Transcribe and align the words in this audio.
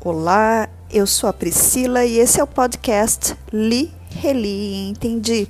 Olá, 0.00 0.68
eu 0.92 1.08
sou 1.08 1.28
a 1.28 1.32
Priscila 1.32 2.04
e 2.04 2.20
esse 2.20 2.38
é 2.38 2.44
o 2.44 2.46
podcast 2.46 3.36
Li, 3.52 3.92
Reli 4.10 4.48
e 4.48 4.90
Entendi. 4.90 5.48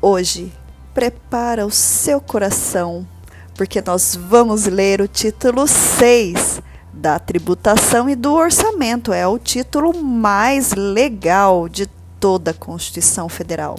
Hoje, 0.00 0.50
prepara 0.94 1.66
o 1.66 1.70
seu 1.70 2.18
coração, 2.18 3.06
porque 3.54 3.82
nós 3.82 4.16
vamos 4.16 4.64
ler 4.64 5.02
o 5.02 5.06
título 5.06 5.68
6 5.68 6.62
da 6.94 7.18
tributação 7.18 8.08
e 8.08 8.16
do 8.16 8.32
orçamento. 8.32 9.12
É 9.12 9.26
o 9.26 9.38
título 9.38 9.92
mais 10.02 10.72
legal 10.72 11.68
de 11.68 11.86
toda 12.18 12.52
a 12.52 12.54
Constituição 12.54 13.28
Federal. 13.28 13.78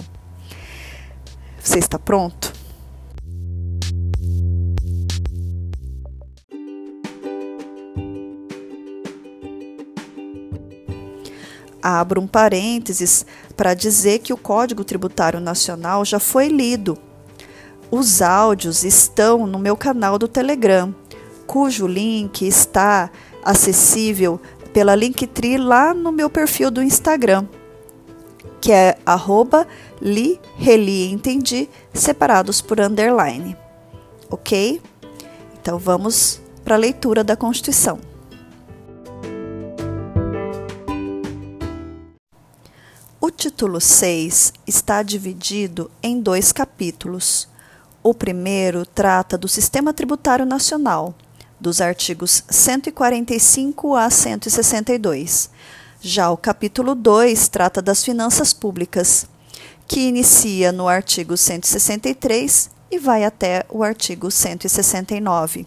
Você 1.60 1.80
está 1.80 1.98
pronto? 1.98 2.55
Abro 11.86 12.20
um 12.20 12.26
parênteses 12.26 13.24
para 13.56 13.72
dizer 13.72 14.18
que 14.18 14.32
o 14.32 14.36
Código 14.36 14.82
Tributário 14.82 15.38
Nacional 15.38 16.04
já 16.04 16.18
foi 16.18 16.48
lido. 16.48 16.98
Os 17.90 18.20
áudios 18.20 18.82
estão 18.82 19.46
no 19.46 19.58
meu 19.58 19.76
canal 19.76 20.18
do 20.18 20.26
Telegram, 20.26 20.92
cujo 21.46 21.86
link 21.86 22.42
está 22.44 23.08
acessível 23.44 24.40
pela 24.72 24.96
Linktree 24.96 25.56
lá 25.56 25.94
no 25.94 26.10
meu 26.10 26.28
perfil 26.28 26.72
do 26.72 26.82
Instagram, 26.82 27.46
que 28.60 28.72
é 28.72 28.98
arroba 29.06 29.64
li, 30.02 30.40
reli, 30.56 31.12
entendi, 31.12 31.68
separados 31.94 32.60
por 32.60 32.80
underline. 32.80 33.56
Ok? 34.28 34.82
Então 35.62 35.78
vamos 35.78 36.40
para 36.64 36.74
a 36.74 36.78
leitura 36.78 37.22
da 37.22 37.36
Constituição. 37.36 38.15
O 43.26 43.30
título 43.32 43.80
6 43.80 44.52
está 44.68 45.02
dividido 45.02 45.90
em 46.00 46.20
dois 46.20 46.52
capítulos. 46.52 47.48
O 48.00 48.14
primeiro 48.14 48.86
trata 48.86 49.36
do 49.36 49.48
Sistema 49.48 49.92
Tributário 49.92 50.46
Nacional, 50.46 51.12
dos 51.58 51.80
artigos 51.80 52.44
145 52.48 53.96
a 53.96 54.08
162. 54.10 55.50
Já 56.00 56.30
o 56.30 56.36
capítulo 56.36 56.94
2 56.94 57.48
trata 57.48 57.82
das 57.82 58.04
finanças 58.04 58.52
públicas, 58.52 59.26
que 59.88 60.02
inicia 60.02 60.70
no 60.70 60.86
artigo 60.86 61.36
163 61.36 62.70
e 62.92 62.98
vai 63.00 63.24
até 63.24 63.66
o 63.68 63.82
artigo 63.82 64.30
169. 64.30 65.66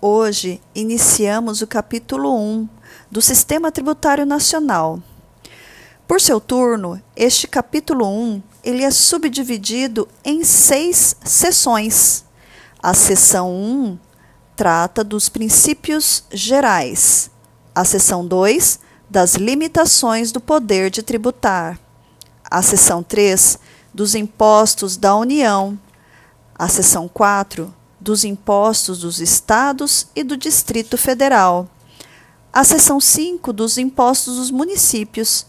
Hoje 0.00 0.60
iniciamos 0.72 1.62
o 1.62 1.66
capítulo 1.66 2.32
1 2.32 2.68
do 3.10 3.20
Sistema 3.20 3.72
Tributário 3.72 4.24
Nacional 4.24 5.02
por 6.06 6.20
seu 6.20 6.38
turno, 6.38 7.02
este 7.16 7.48
capítulo 7.48 8.06
1 8.06 8.42
ele 8.62 8.82
é 8.82 8.90
subdividido 8.90 10.06
em 10.24 10.44
seis 10.44 11.16
sessões. 11.24 12.24
A 12.82 12.92
seção 12.92 13.50
1 13.50 13.98
trata 14.54 15.02
dos 15.02 15.28
princípios 15.28 16.24
gerais. 16.30 17.30
A 17.74 17.84
seção 17.84 18.26
2 18.26 18.80
das 19.08 19.34
limitações 19.34 20.30
do 20.30 20.40
poder 20.40 20.90
de 20.90 21.02
tributar. 21.02 21.78
A 22.50 22.60
seção 22.60 23.02
3 23.02 23.58
dos 23.92 24.14
impostos 24.14 24.98
da 24.98 25.16
União. 25.16 25.78
A 26.54 26.68
seção 26.68 27.08
4 27.08 27.74
dos 27.98 28.24
impostos 28.24 29.00
dos 29.00 29.20
estados 29.20 30.06
e 30.14 30.22
do 30.22 30.36
Distrito 30.36 30.98
Federal. 30.98 31.66
A 32.52 32.62
seção 32.62 33.00
5 33.00 33.52
dos 33.52 33.78
impostos 33.78 34.36
dos 34.36 34.50
municípios 34.50 35.46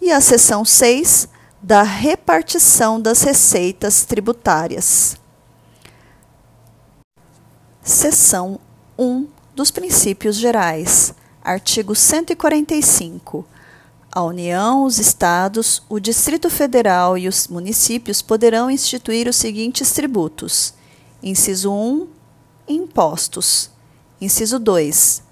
e 0.00 0.10
a 0.10 0.20
seção 0.20 0.64
6 0.64 1.28
da 1.62 1.82
repartição 1.82 3.00
das 3.00 3.22
receitas 3.22 4.04
tributárias. 4.04 5.16
Seção 7.82 8.58
1 8.98 9.26
dos 9.54 9.70
princípios 9.70 10.36
gerais. 10.36 11.14
Artigo 11.42 11.94
145. 11.94 13.44
A 14.12 14.22
União, 14.22 14.84
os 14.84 14.98
Estados, 14.98 15.82
o 15.88 16.00
Distrito 16.00 16.50
Federal 16.50 17.16
e 17.16 17.28
os 17.28 17.46
municípios 17.46 18.20
poderão 18.20 18.70
instituir 18.70 19.28
os 19.28 19.36
seguintes 19.36 19.92
tributos: 19.92 20.74
Inciso 21.22 21.72
1, 21.72 22.08
impostos. 22.68 23.70
Inciso 24.20 24.58
2, 24.58 25.22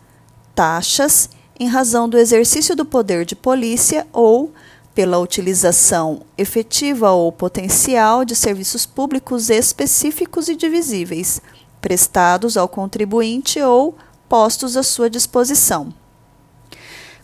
taxas 0.54 1.28
em 1.58 1.66
razão 1.66 2.08
do 2.08 2.16
exercício 2.16 2.76
do 2.76 2.84
poder 2.84 3.24
de 3.24 3.34
polícia 3.34 4.06
ou 4.12 4.52
pela 4.94 5.18
utilização 5.18 6.22
efetiva 6.36 7.10
ou 7.10 7.30
potencial 7.30 8.24
de 8.24 8.34
serviços 8.34 8.84
públicos 8.84 9.48
específicos 9.50 10.48
e 10.48 10.56
divisíveis, 10.56 11.40
prestados 11.80 12.56
ao 12.56 12.68
contribuinte 12.68 13.60
ou 13.60 13.96
postos 14.28 14.76
à 14.76 14.82
sua 14.82 15.08
disposição. 15.08 15.92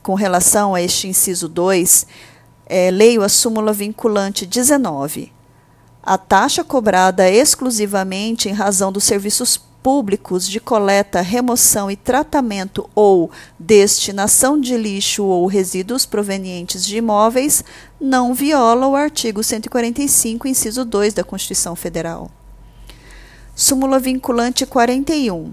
Com 0.03 0.15
relação 0.15 0.75
a 0.75 0.83
este 0.83 1.09
inciso 1.09 1.49
2, 1.49 2.07
é, 2.67 2.91
leio 2.91 3.23
a 3.23 3.29
súmula 3.29 3.73
vinculante 3.73 4.47
19. 4.47 5.33
A 6.03 6.19
taxa 6.19 6.63
cobrada 6.63 7.29
exclusivamente 7.31 8.49
em 8.49 8.53
razão 8.53 8.93
dos 8.93 9.05
serviços 9.05 9.57
públicos 9.57 9.74
de 10.49 10.61
coleta, 10.61 11.21
remoção 11.21 11.91
e 11.91 11.97
tratamento 11.97 12.89
ou 12.95 13.31
destinação 13.59 14.59
de 14.59 14.79
lixo 14.79 15.23
ou 15.25 15.47
resíduos 15.47 16.07
provenientes 16.07 16.87
de 16.87 16.97
imóveis 16.97 17.63
não 18.01 18.33
viola 18.33 18.87
o 18.87 18.97
artigo 18.97 19.43
145, 19.43 20.49
inciso 20.49 20.87
2 20.87 21.13
da 21.13 21.23
Constituição 21.23 21.77
Federal. 21.77 22.31
Súmula 23.55 23.99
vinculante 23.99 24.65
41. 24.65 25.53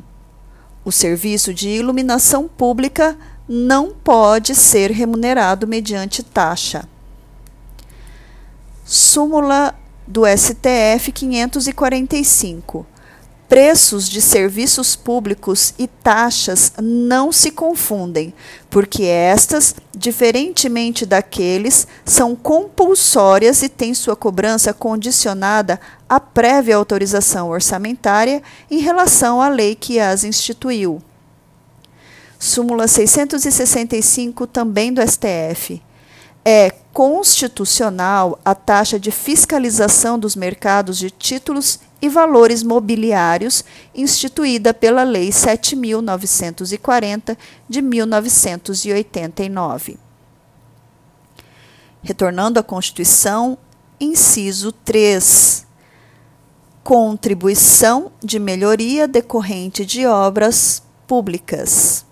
O 0.86 0.94
serviço 0.94 1.54
de 1.54 1.68
iluminação 1.68 2.48
pública 2.48 3.18
não 3.50 3.92
pode 3.92 4.56
ser 4.56 4.92
remunerado 4.92 5.68
mediante 5.68 6.24
taxa. 6.24 6.88
Súmula 8.86 9.76
do 10.08 10.22
STF 10.26 11.12
545 11.12 12.91
preços 13.52 14.08
de 14.08 14.22
serviços 14.22 14.96
públicos 14.96 15.74
e 15.78 15.86
taxas 15.86 16.72
não 16.82 17.34
se 17.34 17.52
confundem, 17.52 18.34
porque 18.70 19.04
estas, 19.04 19.76
diferentemente 19.94 21.06
daqueles, 21.06 21.86
são 22.06 22.34
compulsórias 22.34 23.62
e 23.62 23.68
têm 23.68 23.94
sua 23.94 24.16
cobrança 24.16 24.74
condicionada 24.74 25.82
à 26.08 26.18
prévia 26.18 26.78
autorização 26.78 27.50
orçamentária 27.50 28.42
em 28.70 28.78
relação 28.78 29.42
à 29.42 29.50
lei 29.50 29.76
que 29.76 30.00
as 30.00 30.24
instituiu. 30.24 31.02
Súmula 32.40 32.88
665, 32.88 34.48
também 34.48 34.94
do 34.94 35.02
STF. 35.02 35.82
É 36.46 36.72
constitucional 36.94 38.40
a 38.46 38.56
taxa 38.56 38.98
de 38.98 39.12
fiscalização 39.12 40.18
dos 40.18 40.38
mercados 40.38 40.98
de 40.98 41.12
títulos 41.12 41.82
e 42.02 42.10
valores 42.10 42.64
mobiliários 42.64 43.64
instituída 43.94 44.74
pela 44.74 45.04
Lei 45.04 45.30
7.940 45.30 47.38
de 47.70 47.82
1989. 47.82 49.98
Retornando 52.02 52.60
à 52.60 52.64
Constituição, 52.64 53.56
inciso 54.00 54.72
3. 54.72 55.68
Contribuição 56.84 58.12
de 58.24 58.40
melhoria 58.40 59.08
decorrente 59.08 59.86
de 59.86 60.08
obras 60.08 60.82
públicas. 61.06 62.04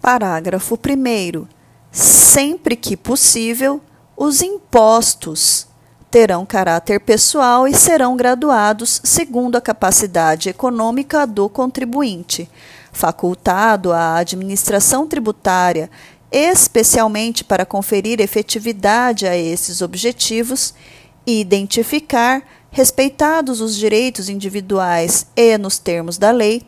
Parágrafo 0.00 0.76
1 0.76 1.46
sempre 1.90 2.74
que 2.74 2.96
possível, 2.96 3.82
os 4.16 4.40
impostos 4.42 5.68
terão 6.14 6.46
caráter 6.46 7.00
pessoal 7.00 7.66
e 7.66 7.74
serão 7.74 8.16
graduados 8.16 9.00
segundo 9.02 9.56
a 9.56 9.60
capacidade 9.60 10.48
econômica 10.48 11.26
do 11.26 11.48
contribuinte, 11.48 12.48
facultado 12.92 13.92
à 13.92 14.18
administração 14.18 15.08
tributária, 15.08 15.90
especialmente 16.30 17.42
para 17.42 17.66
conferir 17.66 18.20
efetividade 18.20 19.26
a 19.26 19.36
esses 19.36 19.82
objetivos 19.82 20.72
e 21.26 21.40
identificar, 21.40 22.44
respeitados 22.70 23.60
os 23.60 23.74
direitos 23.74 24.28
individuais 24.28 25.26
e 25.34 25.58
nos 25.58 25.80
termos 25.80 26.16
da 26.16 26.30
lei, 26.30 26.62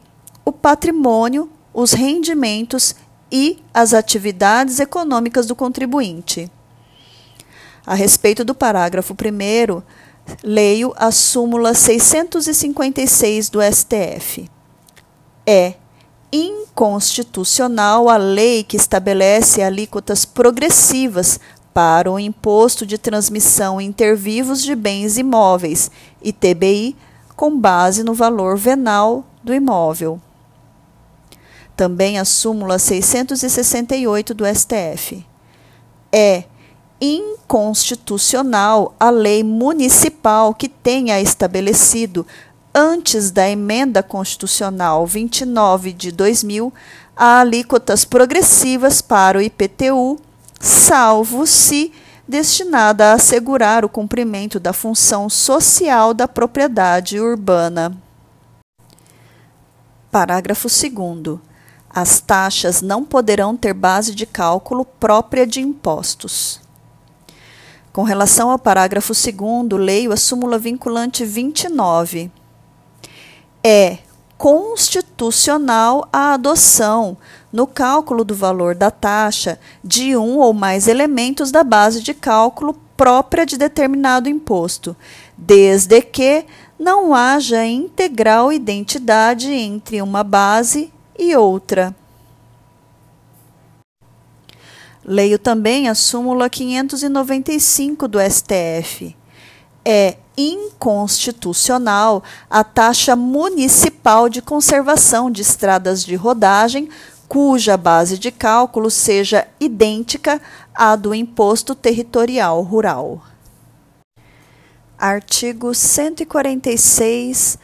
o 0.45 0.51
patrimônio, 0.51 1.49
os 1.73 1.93
rendimentos 1.93 2.97
e 3.31 3.63
as 3.73 3.95
atividades 3.95 4.81
econômicas 4.81 5.47
do 5.47 5.55
contribuinte. 5.55 6.51
A 7.87 7.95
respeito 7.95 8.45
do 8.45 8.53
parágrafo 8.53 9.15
1, 9.15 9.83
leio 10.43 10.93
a 10.97 11.13
súmula 11.13 11.73
656 11.73 13.49
do 13.49 13.61
STF. 13.63 14.51
É 15.47 15.75
inconstitucional 16.33 18.09
a 18.09 18.17
lei 18.17 18.65
que 18.65 18.77
estabelece 18.77 19.63
alíquotas 19.63 20.25
progressivas 20.25 21.39
para 21.73 22.11
o 22.11 22.19
imposto 22.19 22.85
de 22.85 22.99
transmissão 22.99 23.81
intervivos 23.81 24.63
de 24.63 24.75
bens 24.75 25.17
imóveis, 25.17 25.91
ITBI, 26.21 26.97
com 27.37 27.57
base 27.57 28.03
no 28.03 28.15
valor 28.15 28.57
venal 28.57 29.25
do 29.45 29.55
imóvel. 29.55 30.21
Também 31.77 32.19
a 32.19 32.25
súmula 32.25 32.79
668 32.79 34.35
do 34.35 34.45
STF. 34.47 35.25
É 36.11 36.45
inconstitucional 37.01 38.95
a 38.99 39.11
lei 39.11 39.43
municipal 39.43 40.55
que 40.55 40.69
tenha 40.69 41.21
estabelecido, 41.21 42.27
antes 42.75 43.31
da 43.31 43.49
emenda 43.49 44.03
constitucional 44.03 45.07
29 45.07 45.93
de 45.93 46.11
2000, 46.13 46.73
a 47.17 47.41
alíquotas 47.41 48.05
progressivas 48.05 49.01
para 49.01 49.39
o 49.39 49.43
IPTU, 49.43 50.19
salvo 50.61 51.47
se 51.47 51.93
destinada 52.29 53.11
a 53.11 53.15
assegurar 53.15 53.85
o 53.85 53.89
cumprimento 53.89 54.59
da 54.59 54.73
função 54.73 55.29
social 55.31 56.13
da 56.13 56.27
propriedade 56.27 57.21
urbana. 57.21 57.97
Parágrafo 60.11 60.69
2. 60.69 61.39
As 61.89 62.21
taxas 62.21 62.83
não 62.83 63.05
poderão 63.05 63.57
ter 63.57 63.73
base 63.73 64.15
de 64.15 64.27
cálculo 64.27 64.85
própria 64.85 65.47
de 65.47 65.61
impostos. 65.61 66.66
Com 67.97 68.03
relação 68.03 68.51
ao 68.51 68.59
parágrafo 68.59 69.15
2, 69.15 69.83
leio 69.83 70.13
a 70.13 70.19
súmula 70.19 70.59
vinculante 70.59 71.25
29. 71.25 72.31
É 73.65 73.97
constitucional 74.37 76.07
a 76.13 76.35
adoção, 76.35 77.17
no 77.51 77.67
cálculo 77.67 78.23
do 78.23 78.35
valor 78.35 78.75
da 78.75 78.91
taxa, 78.91 79.59
de 79.83 80.15
um 80.15 80.37
ou 80.37 80.53
mais 80.53 80.89
elementos 80.89 81.51
da 81.51 81.65
base 81.65 82.03
de 82.03 82.13
cálculo 82.13 82.75
própria 82.99 83.47
de 83.47 83.57
determinado 83.57 84.29
imposto, 84.29 84.95
desde 85.35 86.03
que 86.03 86.45
não 86.79 87.15
haja 87.15 87.65
integral 87.65 88.53
identidade 88.53 89.51
entre 89.51 90.03
uma 90.03 90.23
base 90.23 90.93
e 91.19 91.35
outra. 91.35 91.97
Leio 95.09 95.39
também 95.39 95.89
a 95.89 95.95
súmula 95.95 96.51
595 96.51 98.09
do 98.09 98.19
STF. 98.19 99.17
É 99.85 100.17
inconstitucional 100.37 102.25
a 102.51 102.65
taxa 102.65 103.15
municipal 103.15 104.29
de 104.29 104.43
conservação 104.43 105.31
de 105.31 105.43
estradas 105.43 106.05
de 106.05 106.17
rodagem 106.17 106.89
cuja 107.29 107.77
base 107.77 108.19
de 108.19 108.33
cálculo 108.33 108.91
seja 108.91 109.47
idêntica 109.61 110.43
à 110.75 110.97
do 110.97 111.15
imposto 111.15 111.77
territorial 111.77 112.61
rural. 112.63 113.23
Artigo 114.99 115.73
146. 115.73 117.59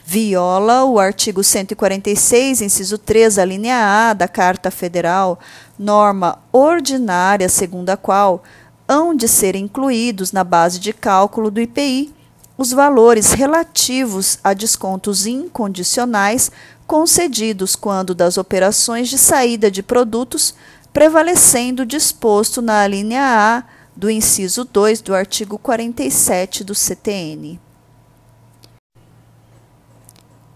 Viola 0.03 0.85
o 0.85 0.99
artigo 0.99 1.43
146, 1.43 2.61
inciso 2.61 2.97
3, 2.97 3.37
a 3.37 3.45
linha 3.45 4.09
A 4.09 4.13
da 4.13 4.27
Carta 4.27 4.71
Federal, 4.71 5.37
norma 5.77 6.39
ordinária 6.51 7.47
segundo 7.47 7.91
a 7.91 7.97
qual 7.97 8.41
hão 8.87 9.13
de 9.13 9.27
ser 9.27 9.55
incluídos 9.55 10.31
na 10.31 10.43
base 10.43 10.79
de 10.79 10.93
cálculo 10.93 11.51
do 11.51 11.61
IPI 11.61 12.11
os 12.57 12.71
valores 12.71 13.33
relativos 13.33 14.39
a 14.43 14.53
descontos 14.53 15.27
incondicionais 15.27 16.51
concedidos 16.87 17.75
quando 17.75 18.15
das 18.15 18.37
operações 18.37 19.09
de 19.09 19.17
saída 19.17 19.69
de 19.69 19.83
produtos, 19.83 20.55
prevalecendo 20.91 21.83
o 21.83 21.85
disposto 21.85 22.63
na 22.63 22.87
linha 22.87 23.21
A 23.21 23.76
do 23.97 24.09
inciso 24.11 24.63
2 24.63 25.01
do 25.01 25.15
artigo 25.15 25.57
47 25.57 26.63
do 26.63 26.75
CTN. 26.75 27.59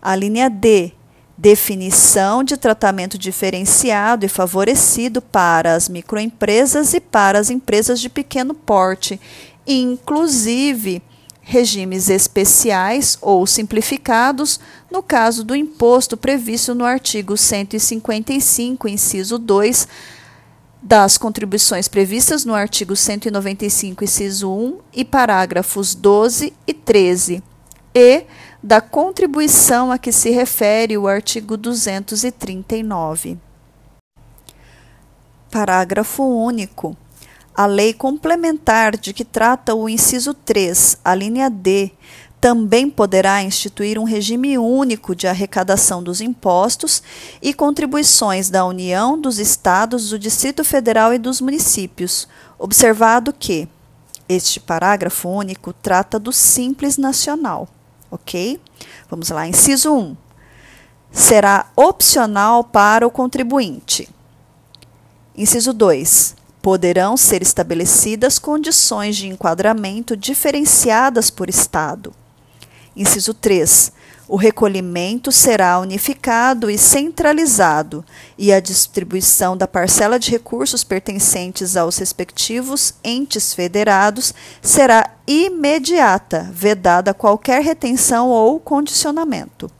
A 0.00 0.16
linha 0.16 0.48
D, 0.48 0.94
definição 1.36 2.44
de 2.44 2.56
tratamento 2.56 3.18
diferenciado 3.18 4.24
e 4.24 4.28
favorecido 4.28 5.20
para 5.20 5.74
as 5.74 5.88
microempresas 5.88 6.94
e 6.94 7.00
para 7.00 7.38
as 7.38 7.50
empresas 7.50 8.00
de 8.00 8.08
pequeno 8.08 8.54
porte, 8.54 9.20
inclusive 9.66 11.02
regimes 11.42 12.08
especiais 12.08 13.18
ou 13.20 13.46
simplificados, 13.46 14.58
no 14.90 15.02
caso 15.02 15.44
do 15.44 15.54
imposto 15.54 16.16
previsto 16.16 16.74
no 16.74 16.84
artigo 16.84 17.36
155, 17.36 18.88
inciso 18.88 19.38
2, 19.38 19.86
das 20.80 21.16
contribuições 21.16 21.88
previstas 21.88 22.44
no 22.44 22.54
artigo 22.54 22.94
195, 22.94 24.04
inciso 24.04 24.50
1 24.50 24.78
e 24.92 25.04
parágrafos 25.04 25.94
12 25.94 26.52
e 26.66 26.74
13, 26.74 27.42
e 27.94 28.24
da 28.64 28.80
contribuição 28.80 29.92
a 29.92 29.98
que 29.98 30.10
se 30.10 30.30
refere 30.30 30.96
o 30.96 31.06
artigo 31.06 31.54
239. 31.54 33.36
Parágrafo 35.50 36.22
único. 36.22 36.96
A 37.54 37.66
lei 37.66 37.92
complementar 37.92 38.96
de 38.96 39.12
que 39.12 39.22
trata 39.22 39.74
o 39.74 39.86
inciso 39.86 40.32
3, 40.32 40.96
a 41.04 41.14
linha 41.14 41.50
D, 41.50 41.90
também 42.40 42.88
poderá 42.88 43.42
instituir 43.42 43.98
um 43.98 44.04
regime 44.04 44.56
único 44.56 45.14
de 45.14 45.26
arrecadação 45.26 46.02
dos 46.02 46.22
impostos 46.22 47.02
e 47.42 47.52
contribuições 47.52 48.48
da 48.48 48.64
União, 48.64 49.20
dos 49.20 49.38
Estados, 49.38 50.08
do 50.08 50.18
Distrito 50.18 50.64
Federal 50.64 51.12
e 51.12 51.18
dos 51.18 51.38
municípios, 51.38 52.26
observado 52.58 53.30
que 53.30 53.68
este 54.26 54.58
parágrafo 54.58 55.28
único 55.28 55.70
trata 55.74 56.18
do 56.18 56.32
Simples 56.32 56.96
Nacional, 56.96 57.68
ok? 58.14 58.60
Vamos 59.10 59.28
lá, 59.30 59.46
inciso 59.46 59.92
1. 59.92 60.16
Será 61.10 61.66
opcional 61.76 62.64
para 62.64 63.06
o 63.06 63.10
contribuinte. 63.10 64.08
Inciso 65.36 65.72
2 65.72 66.36
poderão 66.62 67.14
ser 67.14 67.42
estabelecidas 67.42 68.38
condições 68.38 69.16
de 69.16 69.26
enquadramento 69.28 70.16
diferenciadas 70.16 71.28
por 71.28 71.50
Estado. 71.50 72.14
Inciso 72.96 73.34
3. 73.34 73.92
O 74.26 74.36
recolhimento 74.36 75.30
será 75.30 75.78
unificado 75.78 76.70
e 76.70 76.78
centralizado, 76.78 78.02
e 78.38 78.54
a 78.54 78.58
distribuição 78.58 79.54
da 79.54 79.68
parcela 79.68 80.18
de 80.18 80.30
recursos 80.30 80.82
pertencentes 80.82 81.76
aos 81.76 81.98
respectivos 81.98 82.94
entes 83.04 83.52
federados 83.52 84.32
será 84.62 85.10
imediata, 85.26 86.50
vedada 86.50 87.12
qualquer 87.12 87.62
retenção 87.62 88.30
ou 88.30 88.58
condicionamento. 88.58 89.70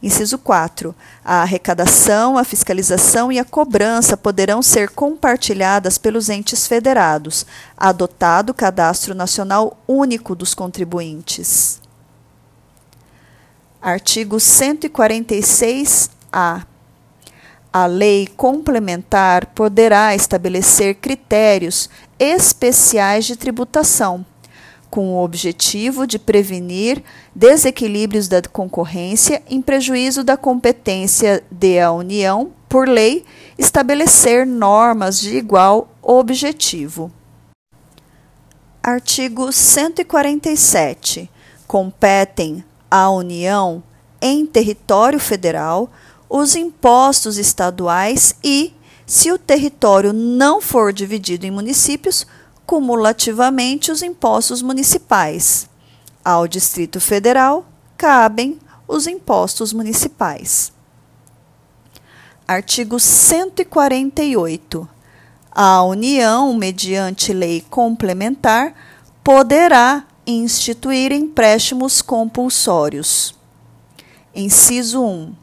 Inciso 0.00 0.38
4. 0.38 0.94
A 1.24 1.42
arrecadação, 1.42 2.38
a 2.38 2.44
fiscalização 2.44 3.32
e 3.32 3.38
a 3.38 3.44
cobrança 3.44 4.16
poderão 4.16 4.62
ser 4.62 4.90
compartilhadas 4.90 5.98
pelos 5.98 6.28
entes 6.28 6.68
federados, 6.68 7.44
adotado 7.76 8.52
o 8.52 8.54
Cadastro 8.54 9.12
Nacional 9.12 9.76
Único 9.88 10.36
dos 10.36 10.54
Contribuintes. 10.54 11.79
Artigo 13.82 14.36
146-A. 14.36 16.66
A 17.72 17.86
lei 17.86 18.28
complementar 18.36 19.46
poderá 19.46 20.14
estabelecer 20.14 20.96
critérios 20.96 21.88
especiais 22.18 23.24
de 23.24 23.36
tributação 23.36 24.26
com 24.90 25.14
o 25.14 25.24
objetivo 25.24 26.06
de 26.06 26.18
prevenir 26.18 27.02
desequilíbrios 27.34 28.28
da 28.28 28.42
concorrência 28.42 29.42
em 29.48 29.62
prejuízo 29.62 30.22
da 30.24 30.36
competência 30.36 31.42
de 31.50 31.78
a 31.78 31.90
União, 31.92 32.52
por 32.68 32.86
lei, 32.88 33.24
estabelecer 33.56 34.44
normas 34.44 35.18
de 35.20 35.36
igual 35.36 35.88
objetivo. 36.02 37.10
Artigo 38.82 39.52
147. 39.52 41.30
Competem 41.66 42.64
à 42.90 43.10
União, 43.10 43.82
em 44.20 44.44
território 44.44 45.20
federal, 45.20 45.90
os 46.28 46.54
impostos 46.54 47.38
estaduais 47.38 48.34
e, 48.42 48.74
se 49.06 49.32
o 49.32 49.38
território 49.38 50.12
não 50.12 50.60
for 50.60 50.92
dividido 50.92 51.46
em 51.46 51.50
municípios, 51.50 52.26
cumulativamente 52.66 53.90
os 53.90 54.02
impostos 54.02 54.62
municipais. 54.62 55.68
Ao 56.24 56.46
Distrito 56.46 57.00
Federal 57.00 57.66
cabem 57.96 58.58
os 58.86 59.06
impostos 59.06 59.72
municipais. 59.72 60.72
Artigo 62.46 62.98
148. 62.98 64.88
A 65.52 65.82
União, 65.82 66.52
mediante 66.54 67.32
lei 67.32 67.60
complementar, 67.68 68.74
poderá 69.22 70.04
instituir 70.26 71.12
empréstimos 71.12 72.02
compulsórios. 72.02 73.34
Inciso 74.34 75.04
1 75.04 75.34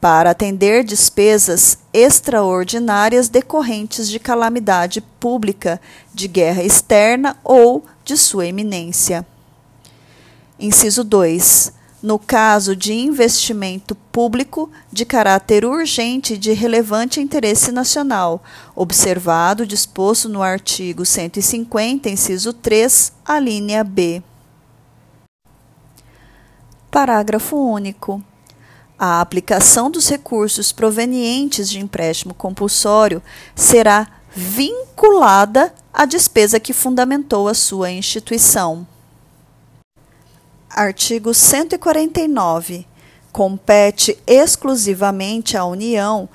para 0.00 0.30
atender 0.30 0.82
despesas 0.82 1.78
extraordinárias 1.92 3.28
decorrentes 3.28 4.08
de 4.08 4.18
calamidade 4.18 5.02
pública, 5.20 5.80
de 6.14 6.26
guerra 6.26 6.62
externa 6.62 7.36
ou 7.44 7.84
de 8.02 8.16
sua 8.16 8.46
eminência. 8.46 9.26
Inciso 10.58 11.04
2. 11.04 11.79
No 12.02 12.18
caso 12.18 12.74
de 12.74 12.94
investimento 12.94 13.94
público 13.94 14.70
de 14.90 15.04
caráter 15.04 15.66
urgente 15.66 16.38
de 16.38 16.52
relevante 16.52 17.20
interesse 17.20 17.70
nacional, 17.70 18.42
observado 18.74 19.64
o 19.64 19.66
disposto 19.66 20.28
no 20.28 20.42
artigo 20.42 21.04
150, 21.04 22.08
inciso 22.08 22.52
3, 22.54 23.12
a 23.24 23.38
linha 23.38 23.84
B. 23.84 24.22
Parágrafo 26.90 27.56
único 27.56 28.24
a 29.02 29.22
aplicação 29.22 29.90
dos 29.90 30.10
recursos 30.10 30.72
provenientes 30.72 31.70
de 31.70 31.78
empréstimo 31.78 32.34
compulsório 32.34 33.22
será 33.54 34.06
vinculada 34.36 35.72
à 35.90 36.04
despesa 36.04 36.60
que 36.60 36.74
fundamentou 36.74 37.48
a 37.48 37.54
sua 37.54 37.90
instituição. 37.90 38.86
Artigo 40.70 41.34
149. 41.34 42.86
Compete 43.32 44.16
exclusivamente 44.24 45.56
à 45.56 45.64
União 45.64 46.28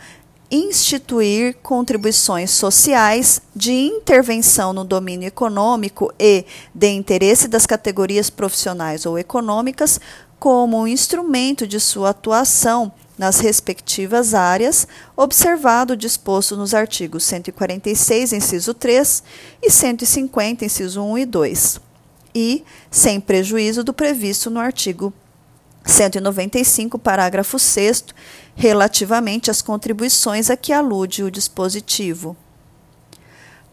instituir 0.51 1.56
contribuições 1.63 2.51
sociais 2.51 3.42
de 3.56 3.72
intervenção 3.72 4.74
no 4.74 4.84
domínio 4.84 5.27
econômico 5.27 6.13
e 6.20 6.46
de 6.74 6.88
interesse 6.89 7.48
das 7.48 7.65
categorias 7.65 8.30
profissionais 8.30 9.06
ou 9.06 9.18
econômicas 9.18 10.00
como 10.38 10.82
um 10.82 10.88
instrumento 10.88 11.65
de 11.65 11.80
sua 11.80 12.10
atuação 12.10 12.92
nas 13.18 13.39
respectivas 13.39 14.34
áreas, 14.34 14.86
observado 15.15 15.94
o 15.94 15.98
disposto 15.98 16.58
nos 16.58 16.74
artigos 16.74 17.24
146, 17.24 18.34
inciso 18.34 18.74
3 18.74 19.24
e 19.63 19.72
150, 19.72 20.65
inciso 20.65 21.01
1 21.01 21.18
e 21.20 21.25
2, 21.25 21.80
e 22.36 22.65
sem 22.92 23.22
prejuízo 23.22 23.82
do 23.82 23.94
previsto 23.94 24.50
no 24.50 24.60
artigo 24.60 25.13
195, 25.86 27.00
parágrafo 27.00 27.58
6 27.58 28.06
relativamente 28.56 29.50
às 29.50 29.62
contribuições 29.62 30.50
a 30.50 30.58
que 30.58 30.74
alude 30.74 31.24
o 31.24 31.32
dispositivo. 31.32 32.36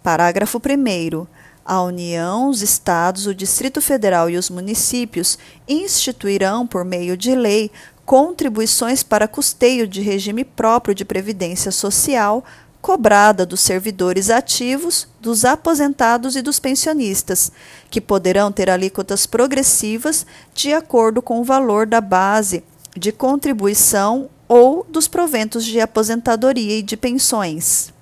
Parágrafo 0.03 0.59
1 0.59 1.27
a 1.65 1.81
União, 1.81 2.49
os 2.49 2.61
Estados, 2.61 3.27
o 3.27 3.35
Distrito 3.35 3.81
Federal 3.81 4.29
e 4.29 4.37
os 4.37 4.51
municípios 4.51 5.39
instituirão, 5.69 6.67
por 6.67 6.85
meio 6.85 7.17
de 7.17 7.37
lei, 7.37 7.71
contribuições 8.05 9.03
para 9.03 9.29
custeio 9.29 9.87
de 9.87 10.01
regime 10.01 10.45
próprio 10.45 10.95
de 10.95 11.05
previdência 11.05 11.71
social 11.71 12.45
cobrada 12.83 13.47
dos 13.47 13.61
servidores 13.61 14.29
ativos, 14.29 15.07
dos 15.21 15.45
aposentados 15.45 16.35
e 16.35 16.43
dos 16.43 16.59
pensionistas, 16.59 17.53
que 17.89 18.01
poderão 18.01 18.51
ter 18.51 18.69
alíquotas 18.69 19.25
progressivas 19.25 20.27
de 20.53 20.75
acordo 20.75 21.23
com 21.23 21.41
o 21.41 21.45
valor 21.45 21.87
da 21.87 22.01
base 22.01 22.65
de 22.97 23.13
contribuição 23.13 24.29
ou 24.49 24.85
dos 24.91 25.07
proventos 25.07 25.65
de 25.65 25.81
aposentadoria 25.81 26.79
e 26.79 26.83
de 26.83 26.97
pensões. 26.97 27.95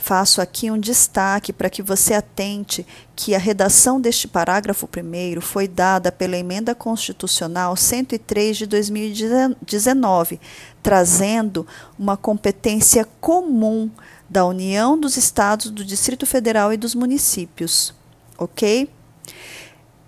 Faço 0.00 0.40
aqui 0.40 0.70
um 0.70 0.78
destaque 0.78 1.52
para 1.52 1.68
que 1.68 1.82
você 1.82 2.14
atente 2.14 2.86
que 3.14 3.34
a 3.34 3.38
redação 3.38 4.00
deste 4.00 4.26
parágrafo 4.26 4.88
primeiro 4.88 5.42
foi 5.42 5.68
dada 5.68 6.10
pela 6.10 6.38
Emenda 6.38 6.74
Constitucional 6.74 7.76
103 7.76 8.56
de 8.56 8.66
2019, 8.66 10.40
trazendo 10.82 11.66
uma 11.98 12.16
competência 12.16 13.06
comum 13.20 13.90
da 14.28 14.46
União 14.46 14.98
dos 14.98 15.18
Estados, 15.18 15.70
do 15.70 15.84
Distrito 15.84 16.24
Federal 16.24 16.72
e 16.72 16.78
dos 16.78 16.94
municípios. 16.94 17.94
Ok? 18.38 18.88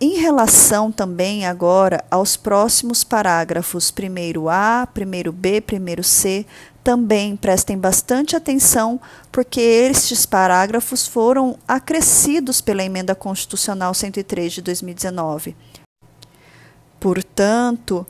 Em 0.04 0.16
relação 0.16 0.90
também 0.90 1.46
agora 1.46 2.02
aos 2.10 2.36
próximos 2.36 3.04
parágrafos, 3.04 3.92
primeiro 3.92 4.48
A, 4.48 4.88
primeiro 4.92 5.30
B, 5.30 5.60
primeiro 5.60 6.02
C, 6.02 6.44
também 6.82 7.36
prestem 7.36 7.78
bastante 7.78 8.34
atenção, 8.34 9.00
porque 9.30 9.60
estes 9.60 10.26
parágrafos 10.26 11.06
foram 11.06 11.56
acrescidos 11.66 12.60
pela 12.60 12.82
Emenda 12.82 13.14
Constitucional 13.14 13.94
103 13.94 14.52
de 14.52 14.62
2019. 14.62 15.56
Portanto, 16.98 18.06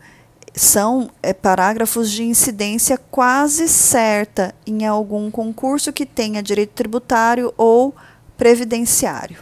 são 0.55 1.11
é, 1.23 1.33
parágrafos 1.33 2.11
de 2.11 2.25
incidência 2.25 2.99
quase 3.11 3.69
certa 3.69 4.55
em 4.67 4.87
algum 4.87 5.31
concurso 5.31 5.93
que 5.93 6.05
tenha 6.05 6.43
direito 6.43 6.73
tributário 6.73 7.53
ou 7.57 7.95
previdenciário. 8.37 9.39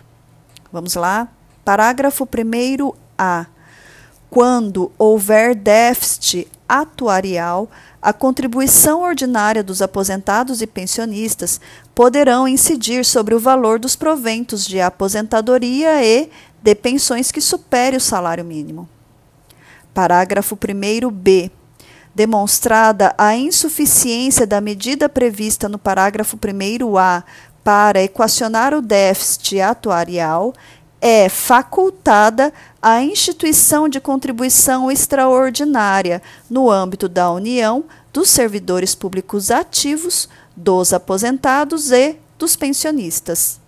Vamos 0.73 0.95
lá? 0.95 1.29
Parágrafo 1.65 2.27
1A. 2.27 3.47
Quando 4.31 4.93
houver 4.97 5.57
déficit 5.57 6.47
atuarial, 6.69 7.69
a 8.01 8.13
contribuição 8.13 9.03
ordinária 9.03 9.63
dos 9.63 9.83
aposentados 9.83 10.63
e 10.63 10.69
pensionistas 10.69 11.61
poderão 11.95 12.47
incidir 12.47 13.05
sobre 13.05 13.35
o 13.35 13.41
valor 13.41 13.81
dos 13.81 13.97
proventos 13.97 14.65
de 14.65 14.81
aposentadoria 14.81 16.03
e 16.05 16.31
de 16.63 16.75
pensões 16.77 17.33
que 17.33 17.41
supere 17.41 17.97
o 17.97 18.01
salário 18.01 18.45
mínimo. 18.45 18.89
Parágrafo 19.93 20.57
1b. 20.57 21.51
Demonstrada 22.15 23.15
a 23.19 23.37
insuficiência 23.37 24.47
da 24.47 24.61
medida 24.61 25.09
prevista 25.09 25.69
no 25.69 25.79
parágrafo 25.79 26.37
1a 26.37 27.25
para 27.63 28.03
equacionar 28.03 28.73
o 28.75 28.81
déficit 28.81 29.61
atuarial, 29.61 30.55
é 31.01 31.29
facultada 31.29 32.53
a 32.81 33.03
instituição 33.03 33.89
de 33.89 34.01
contribuição 34.01 34.91
extraordinária 34.91 36.21
no 36.49 36.71
âmbito 36.71 37.09
da 37.09 37.31
União 37.31 37.85
dos 38.13 38.29
servidores 38.29 38.95
públicos 38.95 39.51
ativos, 39.51 40.29
dos 40.55 40.93
aposentados 40.93 41.91
e 41.91 42.17
dos 42.39 42.57
pensionistas. 42.57 43.59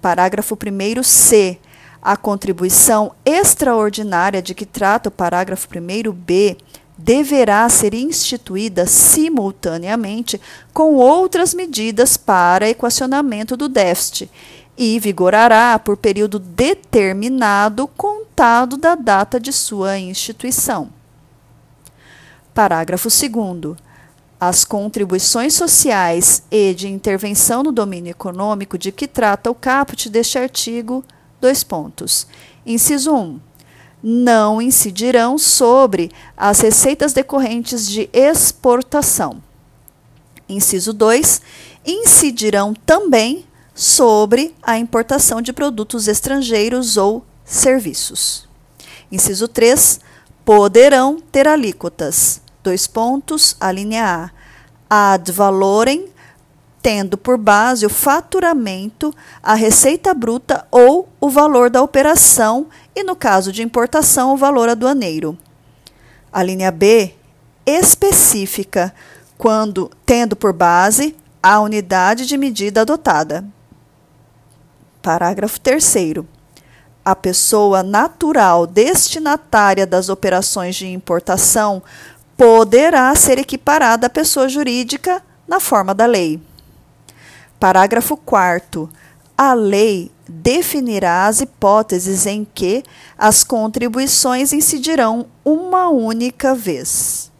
Parágrafo 0.00 0.56
1c. 0.56 1.58
A 2.02 2.16
contribuição 2.16 3.12
extraordinária 3.24 4.42
de 4.42 4.54
que 4.54 4.66
trata 4.66 5.08
o 5.08 5.12
parágrafo 5.12 5.68
1b 5.68 6.56
deverá 6.98 7.68
ser 7.68 7.94
instituída 7.94 8.86
simultaneamente 8.86 10.40
com 10.74 10.94
outras 10.94 11.54
medidas 11.54 12.16
para 12.16 12.68
equacionamento 12.68 13.56
do 13.56 13.68
déficit 13.68 14.28
e 14.76 14.98
vigorará 14.98 15.78
por 15.78 15.96
período 15.96 16.38
determinado 16.38 17.86
contado 17.86 18.76
da 18.76 18.94
data 18.94 19.38
de 19.38 19.52
sua 19.52 19.98
instituição. 19.98 20.90
Parágrafo 22.54 23.08
2. 23.08 23.76
As 24.40 24.64
contribuições 24.64 25.54
sociais 25.54 26.42
e 26.50 26.74
de 26.74 26.88
intervenção 26.88 27.62
no 27.62 27.70
domínio 27.70 28.10
econômico 28.10 28.76
de 28.76 28.90
que 28.90 29.06
trata 29.06 29.50
o 29.50 29.54
caput 29.54 30.10
deste 30.10 30.36
artigo, 30.38 31.04
dois 31.40 31.62
pontos. 31.62 32.26
Inciso 32.66 33.14
1. 33.14 33.40
Não 34.02 34.60
incidirão 34.60 35.38
sobre 35.38 36.10
as 36.36 36.60
receitas 36.60 37.12
decorrentes 37.12 37.86
de 37.86 38.10
exportação. 38.12 39.40
Inciso 40.48 40.92
2. 40.92 41.40
Incidirão 41.86 42.74
também 42.74 43.46
sobre 43.74 44.54
a 44.62 44.78
importação 44.78 45.40
de 45.40 45.52
produtos 45.52 46.08
estrangeiros 46.08 46.96
ou 46.96 47.24
serviços. 47.44 48.48
Inciso 49.10 49.48
3. 49.48 50.00
Poderão 50.44 51.20
ter 51.20 51.46
alíquotas. 51.46 52.40
Dois 52.62 52.86
pontos, 52.86 53.56
a 53.60 53.72
linha 53.72 54.30
A. 54.88 55.14
Ad 55.14 55.32
valorem, 55.32 56.08
tendo 56.82 57.16
por 57.16 57.38
base 57.38 57.86
o 57.86 57.90
faturamento, 57.90 59.14
a 59.42 59.54
receita 59.54 60.12
bruta 60.12 60.66
ou 60.70 61.08
o 61.20 61.30
valor 61.30 61.70
da 61.70 61.80
operação 61.80 62.66
e, 62.94 63.02
no 63.02 63.16
caso 63.16 63.52
de 63.52 63.62
importação, 63.62 64.34
o 64.34 64.36
valor 64.36 64.68
aduaneiro. 64.68 65.38
A 66.32 66.42
linha 66.42 66.70
B. 66.70 67.14
Específica, 67.64 68.92
quando 69.38 69.90
tendo 70.04 70.34
por 70.34 70.52
base 70.52 71.16
a 71.42 71.60
unidade 71.60 72.26
de 72.26 72.36
medida 72.36 72.82
adotada. 72.82 73.44
Parágrafo 75.02 75.60
3. 75.60 75.94
A 77.04 77.16
pessoa 77.16 77.82
natural 77.82 78.66
destinatária 78.66 79.84
das 79.84 80.08
operações 80.08 80.76
de 80.76 80.86
importação 80.86 81.82
poderá 82.36 83.12
ser 83.16 83.38
equiparada 83.38 84.06
à 84.06 84.10
pessoa 84.10 84.48
jurídica 84.48 85.20
na 85.46 85.58
forma 85.58 85.92
da 85.92 86.06
lei. 86.06 86.40
Parágrafo 87.58 88.16
4. 88.16 88.88
A 89.36 89.54
lei 89.54 90.10
definirá 90.28 91.26
as 91.26 91.40
hipóteses 91.40 92.24
em 92.24 92.44
que 92.44 92.84
as 93.18 93.42
contribuições 93.42 94.52
incidirão 94.52 95.26
uma 95.44 95.88
única 95.88 96.54
vez. 96.54 97.32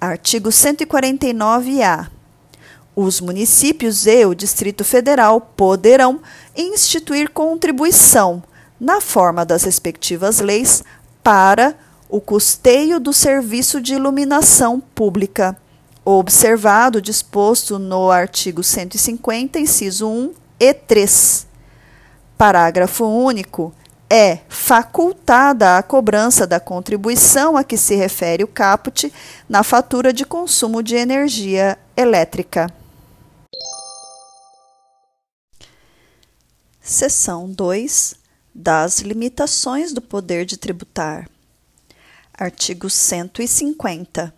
Artigo 0.00 0.50
149-A. 0.50 2.10
Os 2.96 3.20
municípios 3.20 4.06
e 4.06 4.24
o 4.24 4.34
Distrito 4.34 4.84
Federal 4.84 5.40
poderão 5.40 6.20
instituir 6.56 7.30
contribuição, 7.30 8.40
na 8.78 9.00
forma 9.00 9.44
das 9.44 9.64
respectivas 9.64 10.38
leis, 10.38 10.84
para 11.22 11.74
o 12.08 12.20
custeio 12.20 13.00
do 13.00 13.12
serviço 13.12 13.80
de 13.80 13.94
iluminação 13.94 14.78
pública, 14.78 15.56
observado 16.04 17.02
disposto 17.02 17.80
no 17.80 18.12
artigo 18.12 18.62
150, 18.62 19.58
inciso 19.58 20.08
1 20.08 20.32
e 20.60 20.72
3. 20.72 21.46
Parágrafo 22.38 23.04
único. 23.06 23.74
É 24.08 24.40
facultada 24.48 25.76
a 25.78 25.82
cobrança 25.82 26.46
da 26.46 26.60
contribuição 26.60 27.56
a 27.56 27.64
que 27.64 27.76
se 27.76 27.96
refere 27.96 28.44
o 28.44 28.48
caput 28.48 29.12
na 29.48 29.64
fatura 29.64 30.12
de 30.12 30.24
consumo 30.24 30.82
de 30.82 30.94
energia 30.94 31.76
elétrica. 31.96 32.70
Seção 36.86 37.50
2 37.50 38.14
das 38.54 38.98
limitações 38.98 39.94
do 39.94 40.02
poder 40.02 40.44
de 40.44 40.58
tributar. 40.58 41.30
Artigo 42.34 42.90
150. 42.90 44.34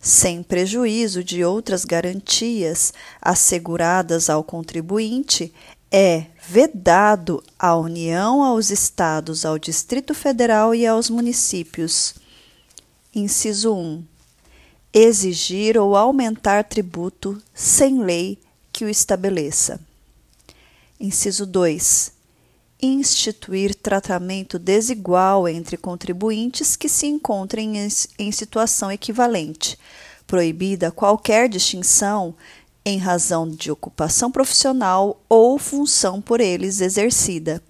Sem 0.00 0.42
prejuízo 0.42 1.22
de 1.22 1.44
outras 1.44 1.84
garantias 1.84 2.94
asseguradas 3.20 4.30
ao 4.30 4.42
contribuinte, 4.42 5.52
é 5.90 6.24
vedado 6.48 7.44
à 7.58 7.76
União, 7.76 8.42
aos 8.42 8.70
Estados, 8.70 9.44
ao 9.44 9.58
Distrito 9.58 10.14
Federal 10.14 10.74
e 10.74 10.86
aos 10.86 11.10
municípios. 11.10 12.14
Inciso 13.14 13.74
1. 13.74 14.02
Exigir 14.90 15.76
ou 15.76 15.96
aumentar 15.96 16.64
tributo 16.64 17.42
sem 17.52 18.02
lei 18.02 18.38
que 18.72 18.86
o 18.86 18.88
estabeleça. 18.88 19.78
Inciso 21.02 21.44
2. 21.44 22.12
Instituir 22.80 23.74
tratamento 23.74 24.56
desigual 24.56 25.48
entre 25.48 25.76
contribuintes 25.76 26.76
que 26.76 26.88
se 26.88 27.08
encontrem 27.08 27.72
em 28.16 28.30
situação 28.30 28.88
equivalente, 28.88 29.76
proibida 30.28 30.92
qualquer 30.92 31.48
distinção 31.48 32.36
em 32.84 32.98
razão 32.98 33.50
de 33.50 33.68
ocupação 33.68 34.30
profissional 34.30 35.20
ou 35.28 35.58
função 35.58 36.20
por 36.20 36.40
eles 36.40 36.80
exercida, 36.80 37.60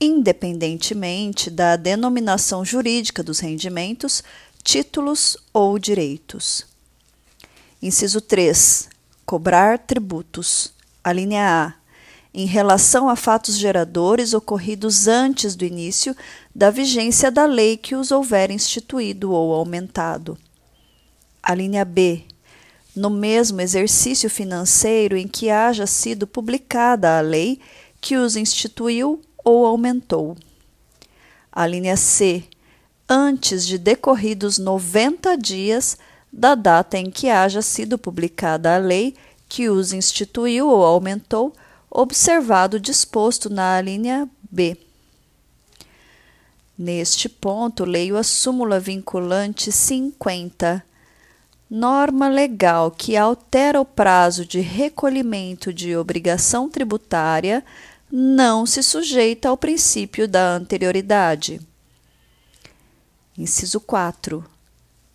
independentemente 0.00 1.50
da 1.50 1.74
denominação 1.74 2.64
jurídica 2.64 3.24
dos 3.24 3.40
rendimentos, 3.40 4.22
títulos 4.62 5.36
ou 5.52 5.80
direitos. 5.80 6.64
Inciso 7.82 8.20
3. 8.20 8.88
Cobrar 9.26 9.80
tributos. 9.80 10.72
A 11.02 11.12
linha 11.12 11.74
A. 11.74 11.77
Em 12.40 12.46
relação 12.46 13.08
a 13.08 13.16
fatos 13.16 13.58
geradores 13.58 14.32
ocorridos 14.32 15.08
antes 15.08 15.56
do 15.56 15.64
início 15.64 16.16
da 16.54 16.70
vigência 16.70 17.32
da 17.32 17.46
lei 17.46 17.76
que 17.76 17.96
os 17.96 18.12
houver 18.12 18.52
instituído 18.52 19.32
ou 19.32 19.52
aumentado. 19.52 20.38
A 21.42 21.52
linha 21.52 21.84
B. 21.84 22.22
No 22.94 23.10
mesmo 23.10 23.60
exercício 23.60 24.30
financeiro 24.30 25.16
em 25.16 25.26
que 25.26 25.50
haja 25.50 25.84
sido 25.84 26.28
publicada 26.28 27.18
a 27.18 27.20
lei 27.20 27.58
que 28.00 28.16
os 28.16 28.36
instituiu 28.36 29.20
ou 29.44 29.66
aumentou. 29.66 30.36
A 31.50 31.66
linha 31.66 31.96
C. 31.96 32.44
Antes 33.08 33.66
de 33.66 33.76
decorridos 33.76 34.58
90 34.58 35.36
dias 35.36 35.98
da 36.32 36.54
data 36.54 36.96
em 36.96 37.10
que 37.10 37.30
haja 37.30 37.62
sido 37.62 37.98
publicada 37.98 38.76
a 38.76 38.78
lei 38.78 39.16
que 39.48 39.68
os 39.68 39.92
instituiu 39.92 40.68
ou 40.68 40.84
aumentou, 40.84 41.52
observado 41.90 42.78
disposto 42.78 43.48
na 43.50 43.80
linha 43.80 44.28
B. 44.50 44.76
Neste 46.76 47.28
ponto, 47.28 47.84
leio 47.84 48.16
a 48.16 48.22
súmula 48.22 48.78
vinculante 48.78 49.72
50. 49.72 50.84
Norma 51.68 52.28
legal 52.28 52.90
que 52.90 53.16
altera 53.16 53.80
o 53.80 53.84
prazo 53.84 54.46
de 54.46 54.60
recolhimento 54.60 55.72
de 55.72 55.96
obrigação 55.96 56.68
tributária 56.68 57.64
não 58.10 58.64
se 58.64 58.82
sujeita 58.82 59.48
ao 59.48 59.56
princípio 59.56 60.26
da 60.26 60.54
anterioridade. 60.54 61.60
Inciso 63.36 63.80
4. 63.80 64.44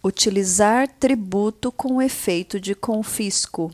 Utilizar 0.04 0.88
tributo 0.88 1.72
com 1.72 2.02
efeito 2.02 2.60
de 2.60 2.76
confisco. 2.76 3.72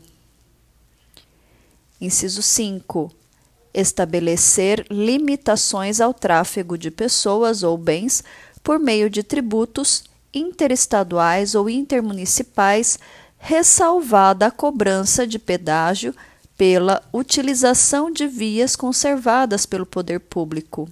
Inciso 2.00 2.42
5 2.42 3.20
estabelecer 3.72 4.84
limitações 4.90 6.00
ao 6.00 6.12
tráfego 6.12 6.76
de 6.76 6.90
pessoas 6.90 7.62
ou 7.62 7.78
bens 7.78 8.22
por 8.62 8.78
meio 8.78 9.08
de 9.08 9.22
tributos 9.22 10.04
interestaduais 10.34 11.54
ou 11.54 11.68
intermunicipais, 11.68 12.98
ressalvada 13.38 14.46
a 14.46 14.50
cobrança 14.50 15.26
de 15.26 15.38
pedágio 15.38 16.14
pela 16.56 17.02
utilização 17.12 18.10
de 18.10 18.26
vias 18.26 18.76
conservadas 18.76 19.64
pelo 19.64 19.86
poder 19.86 20.20
público. 20.20 20.88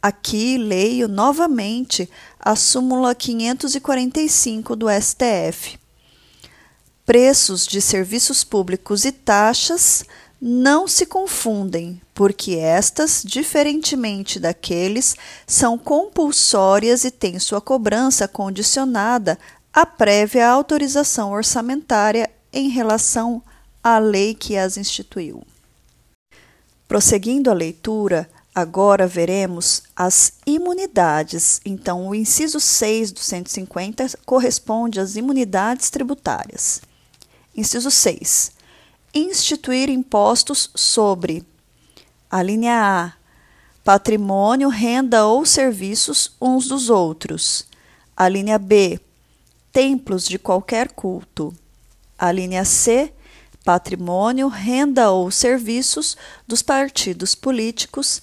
Aqui 0.00 0.56
leio 0.58 1.06
novamente 1.06 2.08
a 2.40 2.56
súmula 2.56 3.14
545 3.14 4.74
do 4.74 4.86
STF. 4.88 5.81
Preços 7.04 7.66
de 7.66 7.80
serviços 7.80 8.44
públicos 8.44 9.04
e 9.04 9.10
taxas 9.10 10.04
não 10.40 10.86
se 10.86 11.04
confundem, 11.04 12.00
porque 12.14 12.52
estas, 12.52 13.24
diferentemente 13.24 14.38
daqueles, 14.38 15.16
são 15.44 15.76
compulsórias 15.76 17.02
e 17.02 17.10
têm 17.10 17.40
sua 17.40 17.60
cobrança 17.60 18.28
condicionada 18.28 19.36
à 19.72 19.84
prévia 19.84 20.48
autorização 20.48 21.32
orçamentária 21.32 22.30
em 22.52 22.68
relação 22.68 23.42
à 23.82 23.98
lei 23.98 24.32
que 24.32 24.56
as 24.56 24.76
instituiu. 24.76 25.42
Prosseguindo 26.86 27.50
a 27.50 27.54
leitura, 27.54 28.30
agora 28.54 29.08
veremos 29.08 29.82
as 29.96 30.34
imunidades. 30.46 31.60
Então, 31.64 32.06
o 32.06 32.14
inciso 32.14 32.60
6 32.60 33.10
do 33.10 33.18
150 33.18 34.18
corresponde 34.24 35.00
às 35.00 35.16
imunidades 35.16 35.90
tributárias. 35.90 36.80
Inciso 37.54 37.90
6 37.90 38.62
instituir 39.14 39.90
impostos 39.90 40.70
sobre 40.74 41.44
a 42.30 42.42
linha 42.42 42.80
A, 42.80 43.12
patrimônio, 43.84 44.68
renda 44.68 45.26
ou 45.26 45.44
serviços 45.44 46.34
uns 46.40 46.66
dos 46.66 46.88
outros. 46.88 47.66
A 48.16 48.28
linha 48.28 48.58
B, 48.58 48.98
templos 49.72 50.26
de 50.26 50.38
qualquer 50.38 50.92
culto. 50.92 51.54
A 52.18 52.32
linha 52.32 52.64
C, 52.64 53.12
patrimônio, 53.64 54.48
renda 54.48 55.10
ou 55.10 55.30
serviços 55.30 56.16
dos 56.46 56.62
partidos 56.62 57.34
políticos, 57.34 58.22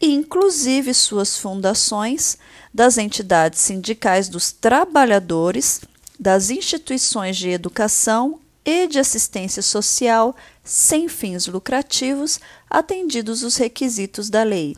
inclusive 0.00 0.94
suas 0.94 1.36
fundações, 1.36 2.38
das 2.72 2.96
entidades 2.96 3.60
sindicais 3.60 4.28
dos 4.28 4.52
trabalhadores, 4.52 5.80
das 6.18 6.48
instituições 6.48 7.36
de 7.36 7.50
educação 7.50 8.40
e 8.64 8.86
de 8.86 8.98
assistência 8.98 9.62
social 9.62 10.34
sem 10.64 11.08
fins 11.08 11.46
lucrativos, 11.46 12.38
atendidos 12.68 13.42
os 13.42 13.56
requisitos 13.56 14.28
da 14.28 14.42
lei. 14.42 14.76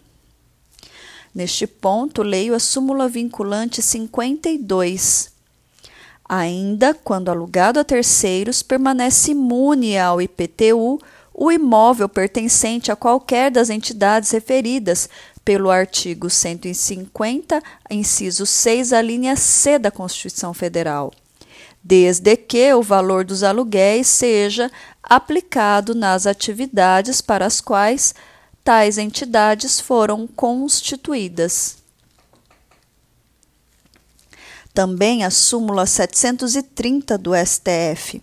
Neste 1.34 1.66
ponto, 1.66 2.22
leio 2.22 2.54
a 2.54 2.58
súmula 2.58 3.08
vinculante 3.08 3.82
52. 3.82 5.32
Ainda 6.28 6.94
quando 6.94 7.30
alugado 7.30 7.80
a 7.80 7.84
terceiros, 7.84 8.62
permanece 8.62 9.32
imune 9.32 9.98
ao 9.98 10.20
IPTU 10.20 11.00
o 11.34 11.50
imóvel 11.50 12.08
pertencente 12.08 12.92
a 12.92 12.96
qualquer 12.96 13.50
das 13.50 13.70
entidades 13.70 14.30
referidas 14.30 15.08
pelo 15.44 15.70
artigo 15.70 16.30
150, 16.30 17.62
inciso 17.90 18.46
6, 18.46 18.92
a 18.92 19.02
linha 19.02 19.34
C 19.34 19.78
da 19.78 19.90
Constituição 19.90 20.54
Federal 20.54 21.12
desde 21.82 22.36
que 22.36 22.72
o 22.74 22.82
valor 22.82 23.24
dos 23.24 23.42
aluguéis 23.42 24.06
seja 24.06 24.70
aplicado 25.02 25.94
nas 25.94 26.26
atividades 26.26 27.20
para 27.20 27.44
as 27.44 27.60
quais 27.60 28.14
tais 28.62 28.98
entidades 28.98 29.80
foram 29.80 30.26
constituídas. 30.26 31.78
Também 34.72 35.24
a 35.24 35.30
súmula 35.30 35.84
730 35.84 37.18
do 37.18 37.32
STF. 37.34 38.22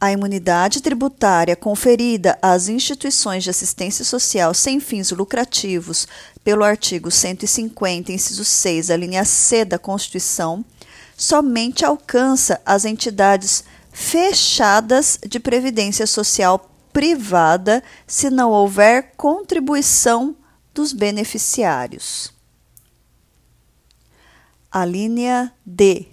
A 0.00 0.12
imunidade 0.12 0.80
tributária 0.80 1.56
conferida 1.56 2.38
às 2.40 2.68
instituições 2.68 3.42
de 3.42 3.50
assistência 3.50 4.04
social 4.04 4.54
sem 4.54 4.78
fins 4.78 5.10
lucrativos 5.10 6.06
pelo 6.44 6.62
artigo 6.62 7.10
150, 7.10 8.12
inciso 8.12 8.44
6, 8.44 8.90
a 8.90 8.96
linha 8.96 9.24
C 9.24 9.64
da 9.64 9.78
Constituição, 9.78 10.64
somente 11.16 11.84
alcança 11.84 12.60
as 12.64 12.84
entidades 12.84 13.64
fechadas 13.90 15.18
de 15.26 15.40
previdência 15.40 16.06
social 16.06 16.70
privada 16.92 17.82
se 18.06 18.28
não 18.30 18.50
houver 18.50 19.14
contribuição 19.16 20.36
dos 20.74 20.92
beneficiários. 20.92 22.32
A 24.70 24.84
linha 24.84 25.52
D. 25.64 26.06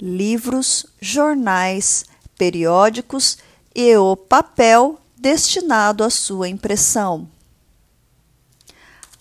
Livros, 0.00 0.86
jornais, 1.00 2.04
periódicos 2.36 3.38
e 3.74 3.96
o 3.96 4.16
papel 4.16 4.98
destinado 5.16 6.02
à 6.02 6.10
sua 6.10 6.48
impressão. 6.48 7.28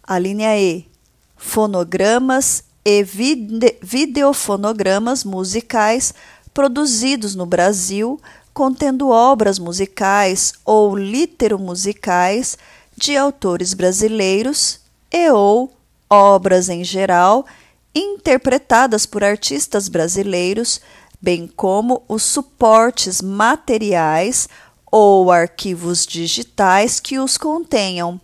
A 0.02 0.17
linha 0.17 0.58
E. 0.58 0.89
Fonogramas 1.36 2.63
e 2.89 3.04
vide 3.04 3.78
videofonogramas 3.84 5.23
musicais 5.23 6.12
produzidos 6.52 7.36
no 7.36 7.45
Brasil, 7.45 8.19
contendo 8.52 9.10
obras 9.10 9.60
musicais 9.60 10.54
ou 10.65 10.97
literomusicais 10.97 12.58
de 12.97 13.15
autores 13.15 13.75
brasileiros 13.75 14.80
e 15.12 15.30
ou 15.30 15.71
obras 16.10 16.67
em 16.67 16.84
geral 16.84 17.45
interpretadas 17.93 19.06
por 19.06 19.23
artistas 19.23 19.88
brasileiros, 19.88 20.82
bem 21.21 21.45
como 21.45 22.02
os 22.10 22.23
suportes 22.23 23.21
materiais 23.21 24.49
ou 24.91 25.32
arquivos 25.32 26.08
digitais 26.08 26.99
que 26.99 27.19
os 27.19 27.38
contenham, 27.38 28.19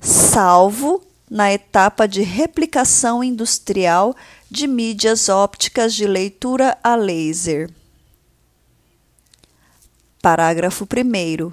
salvo 0.00 1.02
na 1.32 1.50
etapa 1.50 2.06
de 2.06 2.20
replicação 2.20 3.24
industrial 3.24 4.14
de 4.50 4.66
mídias 4.66 5.30
ópticas 5.30 5.94
de 5.94 6.06
leitura 6.06 6.76
a 6.84 6.94
laser. 6.94 7.70
Parágrafo 10.20 10.84
1. 10.84 11.50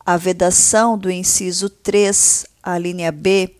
A 0.00 0.16
vedação 0.16 0.96
do 0.96 1.10
inciso 1.10 1.68
3, 1.68 2.46
a 2.62 2.78
linha 2.78 3.12
B, 3.12 3.54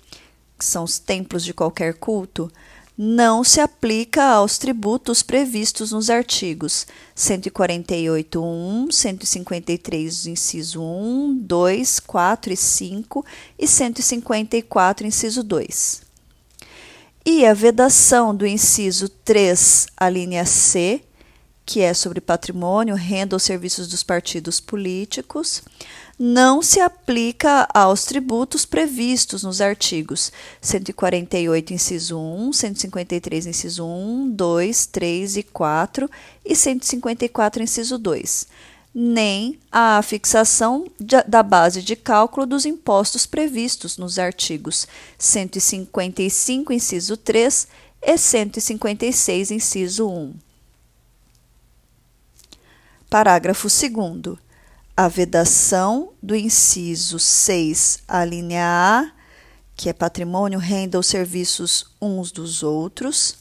que 0.59 0.65
são 0.65 0.85
os 0.85 0.99
templos 0.99 1.45
de 1.45 1.53
qualquer 1.53 1.99
culto, 1.99 2.51
não 2.97 3.43
se 3.43 3.61
aplica 3.61 4.25
aos 4.25 4.59
tributos 4.59 5.23
previstos 5.23 5.93
nos 5.93 6.11
artigos 6.11 6.87
148.1, 7.17 8.93
153, 8.93 10.27
inciso 10.27 10.83
1, 10.83 11.39
2, 11.39 12.01
4 12.01 12.53
e 12.53 12.57
5 12.57 13.27
e 13.59 13.67
154, 13.67 15.07
inciso 15.07 15.43
2. 15.43 16.03
E 17.25 17.47
a 17.47 17.55
vedação 17.55 18.35
do 18.35 18.47
inciso 18.47 19.09
3, 19.09 19.87
a 19.97 20.09
linha 20.09 20.45
C, 20.45 21.01
que 21.65 21.81
é 21.81 21.95
sobre 21.95 22.21
patrimônio, 22.21 22.95
renda 22.97 23.37
ou 23.37 23.41
serviços 23.41 23.89
dos 23.89 24.03
partidos 24.03 24.61
políticos, 24.61 25.63
não 26.25 26.63
se 26.63 26.79
aplica 26.79 27.69
aos 27.75 28.05
tributos 28.05 28.65
previstos 28.65 29.43
nos 29.43 29.61
artigos. 29.61 30.31
148, 30.61 31.75
inciso 31.75 32.17
1, 32.17 32.53
153, 32.53 33.47
inciso 33.49 33.85
1, 33.85 34.31
2, 34.31 34.87
3 34.87 35.37
e 35.39 35.43
4 35.43 36.09
e 36.45 36.55
154, 36.55 37.65
inciso 37.65 37.99
2, 37.99 38.47
nem 38.95 39.59
à 39.73 40.01
fixação 40.01 40.87
da 41.27 41.43
base 41.43 41.83
de 41.83 41.97
cálculo 41.97 42.47
dos 42.47 42.65
impostos 42.67 43.27
previstos 43.27 43.99
nos 43.99 44.17
artigos. 44.17 44.87
155, 45.19 46.73
inciso 46.73 47.17
3 47.17 47.67
e 48.01 48.17
156, 48.17 49.51
inciso 49.51 50.09
1. 50.09 50.35
Parágrafo 53.11 53.67
2 53.67 54.52
a 54.97 55.09
vedação 55.09 56.11
do 56.23 56.37
inciso 56.37 57.19
6, 57.19 58.01
a 58.07 58.25
linha 58.25 58.65
A, 58.65 59.11
que 59.75 59.89
é 59.89 59.93
patrimônio, 59.93 60.59
renda 60.59 60.99
ou 60.99 61.03
serviços 61.03 61.87
uns 62.01 62.31
dos 62.31 62.63
outros, 62.63 63.37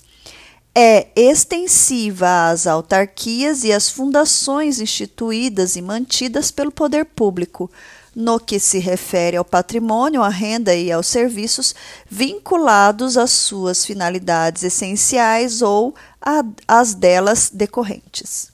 é 0.74 1.10
extensiva 1.16 2.50
às 2.50 2.66
autarquias 2.66 3.66
e 3.66 3.74
às 3.74 3.90
fundações 3.90 4.80
instituídas 4.80 5.76
e 5.76 5.82
mantidas 5.82 6.50
pelo 6.50 6.72
poder 6.72 7.06
público, 7.06 7.70
no 8.16 8.40
que 8.40 8.60
se 8.60 8.80
refere 8.80 9.38
ao 9.38 9.46
patrimônio, 9.46 10.22
à 10.22 10.30
renda 10.30 10.74
e 10.74 10.92
aos 10.92 11.08
serviços 11.08 11.76
vinculados 12.10 13.18
às 13.18 13.32
suas 13.32 13.86
finalidades 13.86 14.64
essenciais 14.64 15.62
ou 15.62 15.94
às 16.68 16.94
delas 16.94 17.50
decorrentes. 17.54 18.51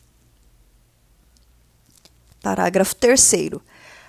Parágrafo 2.48 2.96
3. 2.96 3.34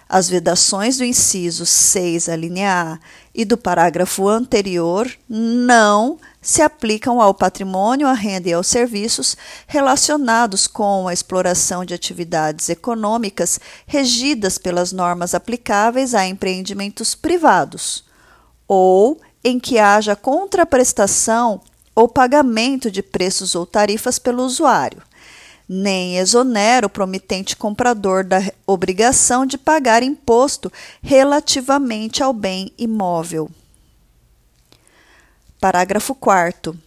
As 0.08 0.28
vedações 0.28 0.96
do 0.96 1.04
inciso 1.04 1.66
6, 1.66 2.28
a 2.28 2.36
linha 2.36 2.92
A, 2.94 2.98
e 3.34 3.44
do 3.44 3.58
parágrafo 3.58 4.28
anterior 4.28 5.10
não 5.28 6.20
se 6.40 6.62
aplicam 6.62 7.20
ao 7.20 7.34
patrimônio, 7.34 8.06
à 8.06 8.12
renda 8.12 8.48
e 8.48 8.52
aos 8.52 8.68
serviços 8.68 9.36
relacionados 9.66 10.68
com 10.68 11.08
a 11.08 11.12
exploração 11.12 11.84
de 11.84 11.94
atividades 11.94 12.68
econômicas 12.68 13.58
regidas 13.88 14.56
pelas 14.56 14.92
normas 14.92 15.34
aplicáveis 15.34 16.14
a 16.14 16.24
empreendimentos 16.24 17.16
privados, 17.16 18.04
ou 18.68 19.20
em 19.42 19.58
que 19.58 19.80
haja 19.80 20.14
contraprestação 20.14 21.60
ou 21.92 22.06
pagamento 22.06 22.88
de 22.88 23.02
preços 23.02 23.56
ou 23.56 23.66
tarifas 23.66 24.16
pelo 24.20 24.44
usuário 24.44 25.07
nem 25.68 26.16
exonera 26.16 26.86
o 26.86 26.90
promitente 26.90 27.54
comprador 27.54 28.24
da 28.24 28.40
obrigação 28.66 29.44
de 29.44 29.58
pagar 29.58 30.02
imposto 30.02 30.72
relativamente 31.02 32.22
ao 32.22 32.32
bem 32.32 32.72
imóvel. 32.78 33.50
Parágrafo 35.60 36.14
4. 36.14 36.78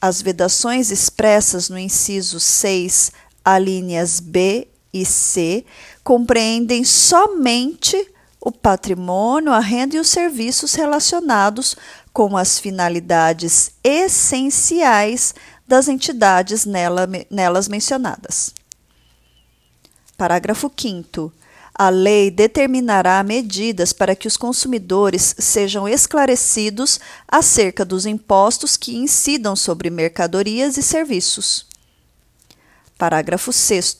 As 0.00 0.20
vedações 0.20 0.90
expressas 0.90 1.68
no 1.68 1.78
inciso 1.78 2.40
6, 2.40 3.12
alíneas 3.44 4.18
B 4.18 4.66
e 4.92 5.04
C, 5.04 5.64
compreendem 6.02 6.82
somente 6.82 8.10
o 8.40 8.50
patrimônio, 8.50 9.52
a 9.52 9.58
renda 9.60 9.96
e 9.96 9.98
os 9.98 10.08
serviços 10.08 10.74
relacionados 10.74 11.76
com 12.12 12.36
as 12.36 12.58
finalidades 12.58 13.72
essenciais 13.84 15.34
das 15.66 15.88
entidades 15.88 16.64
nela, 16.64 17.08
nelas 17.30 17.68
mencionadas. 17.68 18.52
Parágrafo 20.16 20.70
5. 20.74 21.32
A 21.74 21.90
lei 21.90 22.30
determinará 22.30 23.22
medidas 23.22 23.92
para 23.92 24.16
que 24.16 24.26
os 24.26 24.36
consumidores 24.36 25.34
sejam 25.38 25.86
esclarecidos 25.86 26.98
acerca 27.28 27.84
dos 27.84 28.06
impostos 28.06 28.78
que 28.78 28.96
incidam 28.96 29.54
sobre 29.54 29.90
mercadorias 29.90 30.78
e 30.78 30.82
serviços. 30.82 31.66
Parágrafo 32.96 33.52
6. 33.52 33.98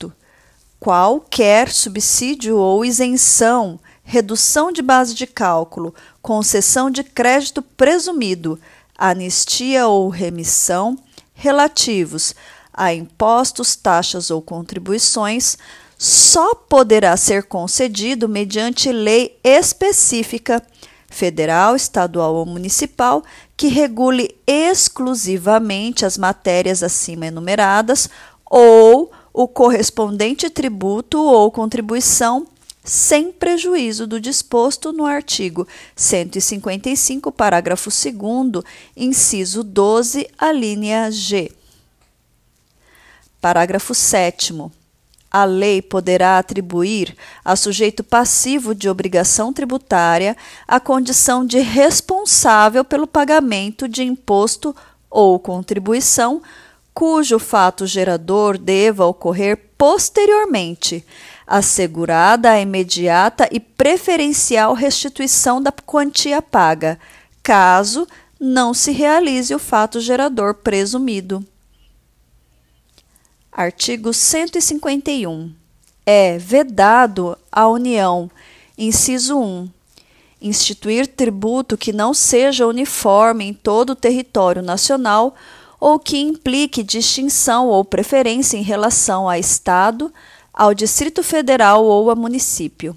Qualquer 0.81 1.71
subsídio 1.71 2.57
ou 2.57 2.83
isenção, 2.83 3.79
redução 4.03 4.73
de 4.73 4.81
base 4.81 5.15
de 5.15 5.27
cálculo, 5.27 5.95
concessão 6.23 6.91
de 6.91 7.05
crédito 7.05 7.61
presumido, 7.61 8.59
anistia 8.97 9.87
ou 9.87 10.09
remissão 10.09 10.97
relativos 11.37 12.35
a 12.73 12.93
impostos, 12.93 13.77
taxas 13.77 14.31
ou 14.31 14.43
contribuições 14.43 15.57
só 15.97 16.55
poderá 16.55 17.17
ser 17.17 17.45
concedido 17.45 18.29
mediante 18.29 18.93
lei 18.93 19.39
específica, 19.43 20.63
federal, 21.09 21.75
estadual 21.75 22.35
ou 22.35 22.45
municipal, 22.45 23.23
que 23.57 23.69
regule 23.69 24.37
exclusivamente 24.47 26.05
as 26.05 26.19
matérias 26.19 26.83
acima 26.83 27.27
enumeradas 27.27 28.11
ou 28.45 29.11
o 29.33 29.49
correspondente 29.49 30.51
tributo 30.51 31.19
ou 31.19 31.51
contribuição 31.51 32.47
sem 32.87 33.33
prejuízo 33.33 34.07
do 34.07 34.21
disposto 34.21 34.93
no 34.93 35.05
artigo 35.05 35.67
155, 35.97 37.33
parágrafo 37.33 37.91
2, 37.91 38.65
inciso 38.97 39.65
12, 39.65 40.29
a 40.39 40.53
linha 40.53 41.11
G. 41.11 41.51
Parágrafo 43.41 43.93
7. 43.93 44.55
A 45.29 45.45
lei 45.45 45.83
poderá 45.83 46.39
atribuir 46.39 47.17
a 47.45 47.57
sujeito 47.57 48.05
passivo 48.05 48.73
de 48.73 48.89
obrigação 48.89 49.53
tributária 49.53 50.37
a 50.67 50.79
condição 50.79 51.45
de 51.45 51.59
responsável 51.59 52.85
pelo 52.85 53.07
pagamento 53.07 53.89
de 53.89 54.05
imposto 54.05 54.75
ou 55.11 55.41
contribuição 55.41 56.41
cujo 56.95 57.39
fato 57.39 57.87
gerador 57.87 58.57
deva 58.57 59.05
ocorrer 59.05 59.59
posteriormente 59.77 61.05
assegurada 61.47 62.51
a 62.51 62.61
imediata 62.61 63.49
e 63.53 63.61
preferencial 63.61 64.75
restituição 64.75 65.63
da 65.63 65.71
quantia 65.71 66.43
paga, 66.43 66.99
caso 67.43 68.07
não 68.41 68.75
se 68.75 68.91
realize 68.93 69.55
o 69.55 69.59
fato 69.59 70.01
gerador 70.01 70.55
presumido. 70.55 71.45
Artigo 73.53 74.13
151. 74.13 75.53
É 76.05 76.39
vedado 76.39 77.37
à 77.51 77.67
União, 77.67 78.31
inciso 78.77 79.39
1, 79.39 79.69
instituir 80.41 81.07
tributo 81.07 81.77
que 81.77 81.93
não 81.93 82.13
seja 82.13 82.67
uniforme 82.67 83.47
em 83.47 83.55
todo 83.55 83.91
o 83.91 83.97
território 83.97 84.63
nacional 84.63 85.35
ou 85.81 85.99
que 85.99 86.19
implique 86.19 86.83
distinção 86.83 87.69
ou 87.69 87.85
preferência 87.85 88.57
em 88.57 88.63
relação 88.63 89.29
a 89.29 89.39
Estado, 89.39 90.13
ao 90.57 90.73
Distrito 90.73 91.23
Federal 91.23 91.85
ou 91.85 92.11
a 92.11 92.15
município. 92.15 92.97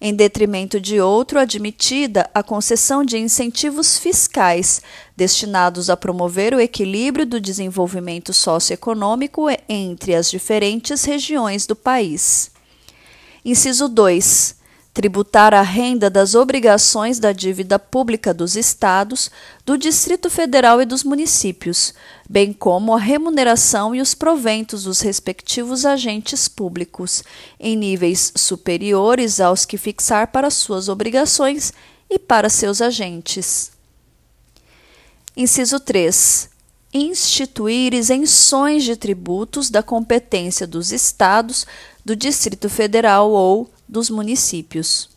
Em 0.00 0.14
detrimento 0.14 0.80
de 0.80 1.00
outro, 1.00 1.38
admitida 1.38 2.28
a 2.34 2.42
concessão 2.42 3.04
de 3.04 3.18
incentivos 3.18 3.98
fiscais 3.98 4.82
destinados 5.16 5.88
a 5.90 5.96
promover 5.96 6.54
o 6.54 6.60
equilíbrio 6.60 7.26
do 7.26 7.40
desenvolvimento 7.40 8.32
socioeconômico 8.32 9.46
entre 9.68 10.14
as 10.14 10.30
diferentes 10.30 11.04
regiões 11.04 11.66
do 11.66 11.76
país. 11.76 12.50
Inciso 13.44 13.88
2 13.88 14.63
tributar 14.94 15.52
a 15.52 15.60
renda 15.60 16.08
das 16.08 16.36
obrigações 16.36 17.18
da 17.18 17.32
dívida 17.32 17.80
pública 17.80 18.32
dos 18.32 18.54
estados, 18.54 19.28
do 19.66 19.76
Distrito 19.76 20.30
Federal 20.30 20.80
e 20.80 20.86
dos 20.86 21.02
municípios, 21.02 21.92
bem 22.30 22.52
como 22.52 22.94
a 22.94 22.98
remuneração 22.98 23.92
e 23.92 24.00
os 24.00 24.14
proventos 24.14 24.84
dos 24.84 25.00
respectivos 25.00 25.84
agentes 25.84 26.46
públicos, 26.46 27.24
em 27.58 27.76
níveis 27.76 28.32
superiores 28.36 29.40
aos 29.40 29.64
que 29.64 29.76
fixar 29.76 30.28
para 30.28 30.48
suas 30.48 30.88
obrigações 30.88 31.72
e 32.08 32.16
para 32.16 32.48
seus 32.48 32.80
agentes. 32.80 33.72
Inciso 35.36 35.80
3. 35.80 36.50
Instituir 36.92 37.92
isenções 37.92 38.84
de 38.84 38.94
tributos 38.94 39.68
da 39.68 39.82
competência 39.82 40.64
dos 40.68 40.92
estados, 40.92 41.66
do 42.04 42.14
Distrito 42.14 42.68
Federal 42.68 43.32
ou 43.32 43.73
dos 43.88 44.10
municípios. 44.10 45.08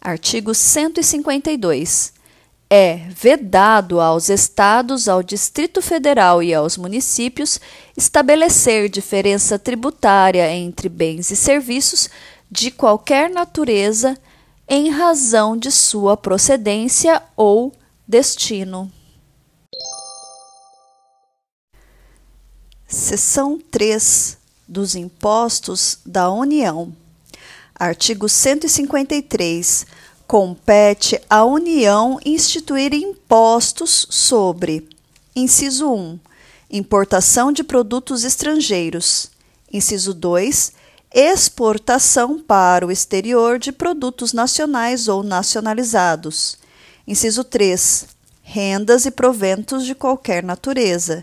Artigo 0.00 0.54
152. 0.54 2.14
é 2.68 2.96
vedado 3.10 4.00
aos 4.00 4.28
estados, 4.28 5.08
ao 5.08 5.22
Distrito 5.22 5.80
Federal 5.80 6.42
e 6.42 6.52
aos 6.52 6.76
municípios 6.76 7.60
estabelecer 7.96 8.88
diferença 8.88 9.58
tributária 9.58 10.50
entre 10.52 10.88
bens 10.88 11.30
e 11.30 11.36
serviços 11.36 12.10
de 12.50 12.70
qualquer 12.70 13.30
natureza 13.30 14.18
em 14.68 14.90
razão 14.90 15.56
de 15.56 15.70
sua 15.70 16.16
procedência 16.16 17.22
ou 17.36 17.72
destino. 18.06 18.90
Seção 22.86 23.60
3 23.70 24.38
dos 24.66 24.94
Impostos 24.94 25.98
da 26.04 26.30
União. 26.30 26.92
Artigo 27.74 28.28
153 28.28 29.86
compete 30.26 31.20
à 31.30 31.44
União 31.44 32.18
instituir 32.24 32.92
impostos 32.94 34.06
sobre: 34.10 34.88
inciso 35.34 35.92
1, 35.92 36.18
importação 36.70 37.52
de 37.52 37.62
produtos 37.62 38.24
estrangeiros, 38.24 39.30
inciso 39.72 40.12
2, 40.12 40.72
exportação 41.14 42.38
para 42.38 42.86
o 42.86 42.90
exterior 42.90 43.58
de 43.58 43.70
produtos 43.70 44.32
nacionais 44.32 45.06
ou 45.06 45.22
nacionalizados, 45.22 46.58
inciso 47.06 47.44
3, 47.44 48.06
rendas 48.42 49.06
e 49.06 49.10
proventos 49.10 49.84
de 49.84 49.94
qualquer 49.94 50.42
natureza, 50.42 51.22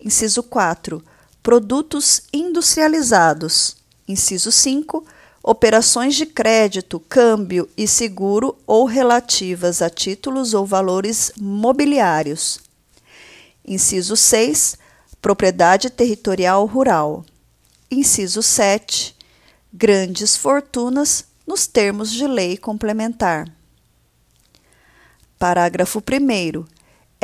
inciso 0.00 0.42
4, 0.42 1.02
produtos 1.44 2.22
industrializados, 2.32 3.76
inciso 4.08 4.50
5, 4.50 5.04
operações 5.42 6.14
de 6.14 6.24
crédito, 6.24 6.98
câmbio 6.98 7.68
e 7.76 7.86
seguro 7.86 8.56
ou 8.66 8.86
relativas 8.86 9.82
a 9.82 9.90
títulos 9.90 10.54
ou 10.54 10.64
valores 10.64 11.32
mobiliários. 11.38 12.60
Inciso 13.62 14.16
6. 14.16 14.78
Propriedade 15.20 15.90
territorial 15.90 16.64
rural. 16.64 17.26
Inciso 17.90 18.42
7. 18.42 19.14
Grandes 19.70 20.38
fortunas 20.38 21.26
nos 21.46 21.66
termos 21.66 22.10
de 22.10 22.26
lei 22.26 22.56
complementar. 22.56 23.52
Parágrafo 25.38 25.98
1. 25.98 26.73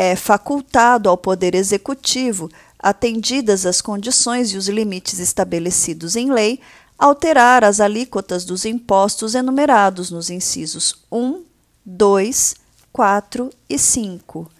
É 0.02 0.16
facultado 0.16 1.10
ao 1.10 1.18
Poder 1.18 1.54
Executivo, 1.54 2.48
atendidas 2.78 3.66
as 3.66 3.82
condições 3.82 4.50
e 4.50 4.56
os 4.56 4.66
limites 4.66 5.18
estabelecidos 5.18 6.16
em 6.16 6.32
lei, 6.32 6.58
alterar 6.98 7.62
as 7.62 7.80
alíquotas 7.80 8.42
dos 8.46 8.64
impostos 8.64 9.34
enumerados 9.34 10.10
nos 10.10 10.30
incisos 10.30 11.04
1, 11.12 11.44
2, 11.84 12.54
4 12.90 13.50
e 13.68 13.78
5. 13.78 14.50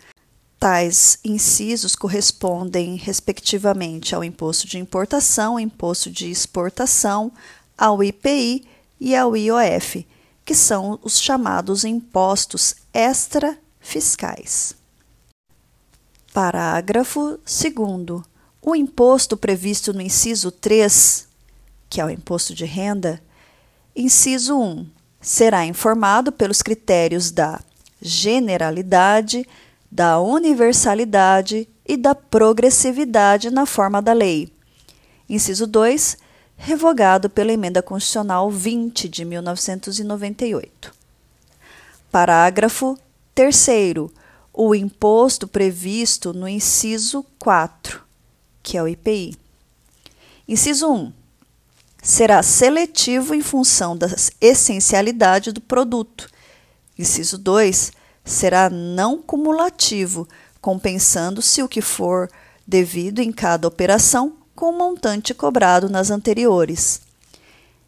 Tais 0.59 1.19
incisos 1.25 1.97
correspondem, 1.97 2.97
respectivamente, 2.97 4.15
ao 4.15 4.23
imposto 4.23 4.67
de 4.67 4.79
importação, 4.79 5.59
imposto 5.59 6.11
de 6.11 6.31
exportação, 6.31 7.33
ao 7.79 8.05
IPI 8.05 8.69
e 9.01 9.17
ao 9.17 9.35
IOF, 9.35 10.07
que 10.45 10.55
são 10.55 10.99
os 11.03 11.19
chamados 11.19 11.83
impostos 11.83 12.75
extra-fiscais. 12.93 14.79
Parágrafo 16.33 17.39
2. 17.45 18.23
O 18.63 18.77
imposto 18.77 19.37
previsto 19.37 19.93
no 19.93 20.01
inciso 20.01 20.51
3 20.51 21.31
que 21.91 22.01
é 22.01 22.05
o 22.05 22.09
imposto 22.09 22.55
de 22.55 22.65
renda, 22.65 23.21
inciso 23.97 24.57
1, 24.57 24.87
será 25.21 25.67
informado 25.67 26.31
pelos 26.31 26.63
critérios 26.63 27.33
da 27.33 27.61
generalidade, 28.01 29.45
da 29.91 30.21
universalidade 30.21 31.69
e 31.85 31.97
da 31.97 32.15
progressividade 32.15 33.51
na 33.51 33.67
forma 33.67 34.01
da 34.01 34.13
lei. 34.13 34.53
Inciso 35.29 35.67
2, 35.67 36.17
revogado 36.57 37.29
pela 37.29 37.53
Emenda 37.53 37.83
Constitucional 37.83 38.49
20 38.49 39.09
de 39.09 39.25
1998. 39.25 40.95
Parágrafo 42.09 42.97
3. 43.35 43.67
O 44.53 44.75
imposto 44.75 45.47
previsto 45.47 46.33
no 46.33 46.49
inciso 46.49 47.25
4, 47.39 48.03
que 48.63 48.77
é 48.77 48.83
o 48.83 48.89
IPI. 48.89 49.37
Inciso 50.49 50.93
1 50.93 51.13
será 52.03 52.43
seletivo 52.43 53.35
em 53.35 53.43
função 53.43 53.97
da 53.97 54.09
essencialidade 54.41 55.53
do 55.53 55.61
produto. 55.61 56.29
Inciso 56.99 57.39
2 57.39 57.93
será 58.25 58.69
não 58.69 59.19
cumulativo, 59.19 60.29
compensando-se 60.61 61.63
o 61.63 61.69
que 61.69 61.81
for 61.81 62.29
devido 62.67 63.21
em 63.21 63.33
cada 63.33 63.69
operação 63.69 64.37
com 64.55 64.71
o 64.71 64.79
montante 64.79 65.33
cobrado 65.33 65.89
nas 65.89 66.11
anteriores. 66.11 67.01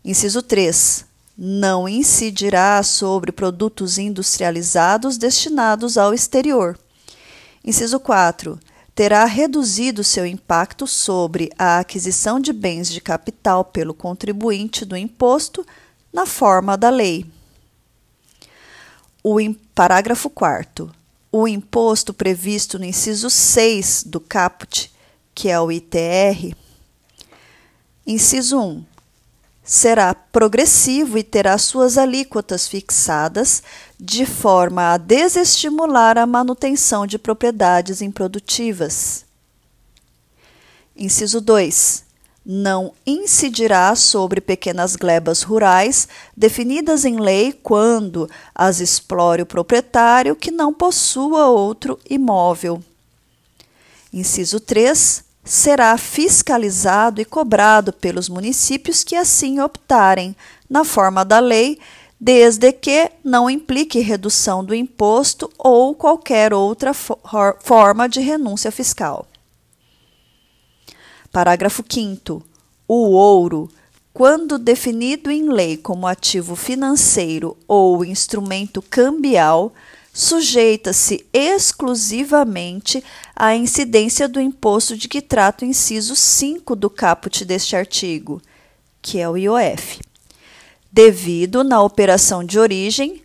Inciso 0.05 0.43
3. 0.43 1.05
Não 1.45 1.89
incidirá 1.89 2.81
sobre 2.85 3.33
produtos 3.33 3.99
industrializados 3.99 5.17
destinados 5.17 5.99
ao 5.99 6.15
exterior. 6.15 6.79
Inciso 7.65 7.99
4 7.99 8.61
terá 8.95 9.25
reduzido 9.25 10.05
seu 10.05 10.25
impacto 10.25 10.87
sobre 10.87 11.51
a 11.59 11.81
aquisição 11.81 12.39
de 12.39 12.53
bens 12.53 12.89
de 12.89 13.01
capital 13.01 13.65
pelo 13.65 13.93
contribuinte 13.93 14.85
do 14.85 14.97
imposto 14.97 15.67
na 16.13 16.27
forma 16.27 16.77
da 16.77 16.91
lei. 16.91 17.27
O 19.21 19.39
parágrafo 19.75 20.31
4 20.31 20.93
o 21.33 21.49
imposto 21.49 22.15
previsto 22.15 22.79
no 22.79 22.85
inciso 22.85 23.29
6 23.29 24.05
do 24.07 24.21
caput, 24.21 24.93
que 25.35 25.49
é 25.49 25.59
o 25.59 25.73
ITR, 25.73 26.55
inciso 28.07 28.61
1, 28.61 28.92
será 29.65 30.15
progressivo 30.15 31.17
e 31.17 31.23
terá 31.23 31.57
suas 31.57 31.97
alíquotas 31.97 32.67
fixadas 32.67 33.63
de 33.99 34.27
forma 34.27 34.93
a 34.93 34.97
desestimular 34.97 36.19
a 36.19 36.27
manutenção 36.27 37.07
de 37.07 37.19
propriedades 37.19 38.03
improdutivas. 38.03 39.25
Inciso 40.97 41.41
2. 41.41 42.05
Não 42.45 42.93
incidirá 43.07 43.95
sobre 43.95 44.41
pequenas 44.41 44.97
glebas 44.97 45.43
rurais 45.43 46.09
definidas 46.37 47.05
em 47.05 47.21
lei 47.21 47.53
quando 47.53 48.29
as 48.53 48.81
explore 48.81 49.43
o 49.43 49.47
proprietário 49.47 50.35
que 50.35 50.51
não 50.51 50.75
possua 50.75 51.47
outro 51.47 52.01
imóvel. 52.11 52.83
Inciso 54.13 54.59
3 54.59 55.25
será 55.45 55.97
fiscalizado 55.99 57.21
e 57.21 57.25
cobrado 57.25 57.93
pelos 57.93 58.29
municípios 58.29 59.03
que 59.03 59.17
assim 59.17 59.61
optarem, 59.61 60.37
na 60.69 60.85
forma 60.85 61.25
da 61.25 61.41
lei, 61.41 61.79
desde 62.19 62.73
que 62.73 63.11
não 63.25 63.51
implique 63.51 63.99
redução 63.99 64.65
do 64.65 64.75
imposto 64.75 65.51
ou 65.59 65.95
qualquer 65.95 66.55
outra 66.55 66.95
for 66.95 67.19
forma 67.61 68.09
de 68.09 68.21
renúncia 68.21 68.71
fiscal. 68.71 69.27
Parágrafo 71.33 71.83
5. 71.89 72.43
O 72.87 73.11
ouro, 73.11 73.69
quando 74.13 74.59
definido 74.59 75.31
em 75.31 75.49
lei 75.49 75.77
como 75.77 76.07
ativo 76.07 76.55
financeiro 76.55 77.57
ou 77.67 78.05
instrumento 78.05 78.81
cambial, 78.83 79.73
sujeita-se 80.13 81.27
exclusivamente 81.33 83.03
à 83.35 83.57
incidência 83.57 84.29
do 84.29 84.41
imposto 84.41 84.97
de 84.97 85.09
que 85.09 85.23
trata 85.23 85.65
o 85.65 85.69
inciso 85.69 86.15
5 86.15 86.77
do 86.77 86.91
caput 86.91 87.45
deste 87.45 87.75
artigo, 87.75 88.43
que 89.01 89.19
é 89.19 89.29
o 89.29 89.37
IOF. 89.37 90.01
Devido 90.93 91.65
na 91.65 91.83
operação 91.83 92.45
de 92.45 92.59
origem, 92.59 93.23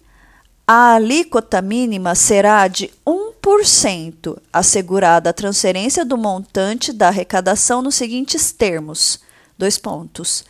a 0.65 0.95
alíquota 0.95 1.61
mínima 1.61 2.15
será 2.15 2.67
de 2.69 2.89
1%, 3.05 4.37
assegurada 4.51 5.29
a 5.29 5.33
transferência 5.33 6.05
do 6.05 6.17
montante 6.17 6.93
da 6.93 7.09
arrecadação 7.09 7.81
nos 7.81 7.95
seguintes 7.95 8.53
termos: 8.53 9.19
dois 9.57 9.77
pontos. 9.77 10.45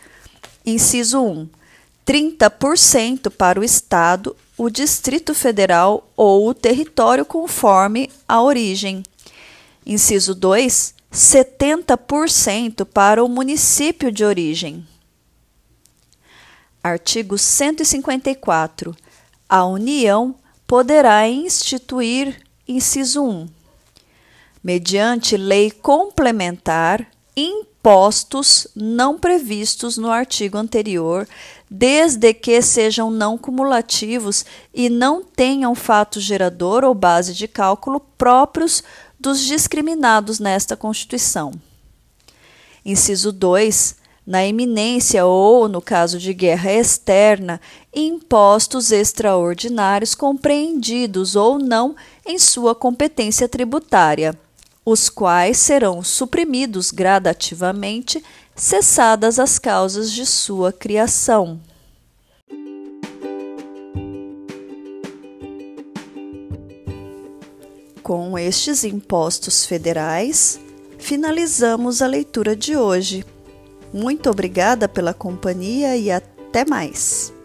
Inciso 0.63 1.21
1. 1.21 1.50
30% 2.06 3.30
para 3.30 3.60
o 3.60 3.63
Estado 3.63 4.36
o 4.57 4.69
Distrito 4.69 5.35
Federal 5.35 6.12
ou 6.17 6.49
o 6.49 6.53
território 6.53 7.23
conforme 7.23 8.10
a 8.27 8.41
origem. 8.41 9.03
Inciso 9.85 10.33
2, 10.33 10.95
70% 11.13 12.83
para 12.85 13.23
o 13.23 13.29
município 13.29 14.12
de 14.12 14.25
origem. 14.25 14.85
Artigo 16.83 17.37
154. 17.37 18.95
A 19.47 19.65
União 19.65 20.35
poderá 20.65 21.29
instituir, 21.29 22.41
inciso 22.67 23.23
1, 23.23 23.47
mediante 24.63 25.37
lei 25.37 25.71
complementar, 25.71 27.08
impostos 27.35 28.67
não 28.75 29.17
previstos 29.17 29.97
no 29.97 30.12
artigo 30.12 30.58
anterior, 30.58 31.27
desde 31.69 32.33
que 32.33 32.61
sejam 32.61 33.11
não 33.11 33.37
cumulativos 33.37 34.45
e 34.73 34.89
não 34.89 35.23
tenham 35.23 35.75
fato 35.75 36.19
gerador 36.19 36.83
ou 36.83 36.93
base 36.93 37.33
de 37.33 37.47
cálculo 37.47 37.99
próprios 37.99 38.83
dos 39.19 39.41
discriminados 39.41 40.39
nesta 40.39 40.75
Constituição. 40.75 41.51
Inciso 42.85 43.31
2. 43.31 43.95
Na 44.25 44.45
iminência 44.45 45.25
ou, 45.25 45.69
no 45.69 45.81
caso 45.81 46.19
de 46.19 46.33
guerra 46.33 46.71
externa, 46.71 47.61
impostos 47.95 48.91
extraordinários 48.91 50.13
compreendidos 50.13 51.35
ou 51.35 51.57
não 51.57 51.95
em 52.25 52.37
sua 52.37 52.75
competência 52.75 53.47
tributária 53.47 54.37
os 54.89 55.09
quais 55.09 55.57
serão 55.57 56.01
suprimidos 56.01 56.91
gradativamente, 56.91 58.23
cessadas 58.58 59.37
as 59.37 59.60
causas 59.60 60.12
de 60.12 60.25
sua 60.25 60.73
criação. 60.73 61.62
Com 68.01 68.37
estes 68.37 68.83
impostos 68.83 69.65
federais, 69.65 70.60
finalizamos 70.97 72.01
a 72.01 72.08
leitura 72.08 72.55
de 72.55 72.75
hoje. 72.75 73.23
Muito 73.93 74.29
obrigada 74.29 74.89
pela 74.89 75.13
companhia 75.13 75.95
e 75.95 76.10
até 76.10 76.65
mais! 76.65 77.37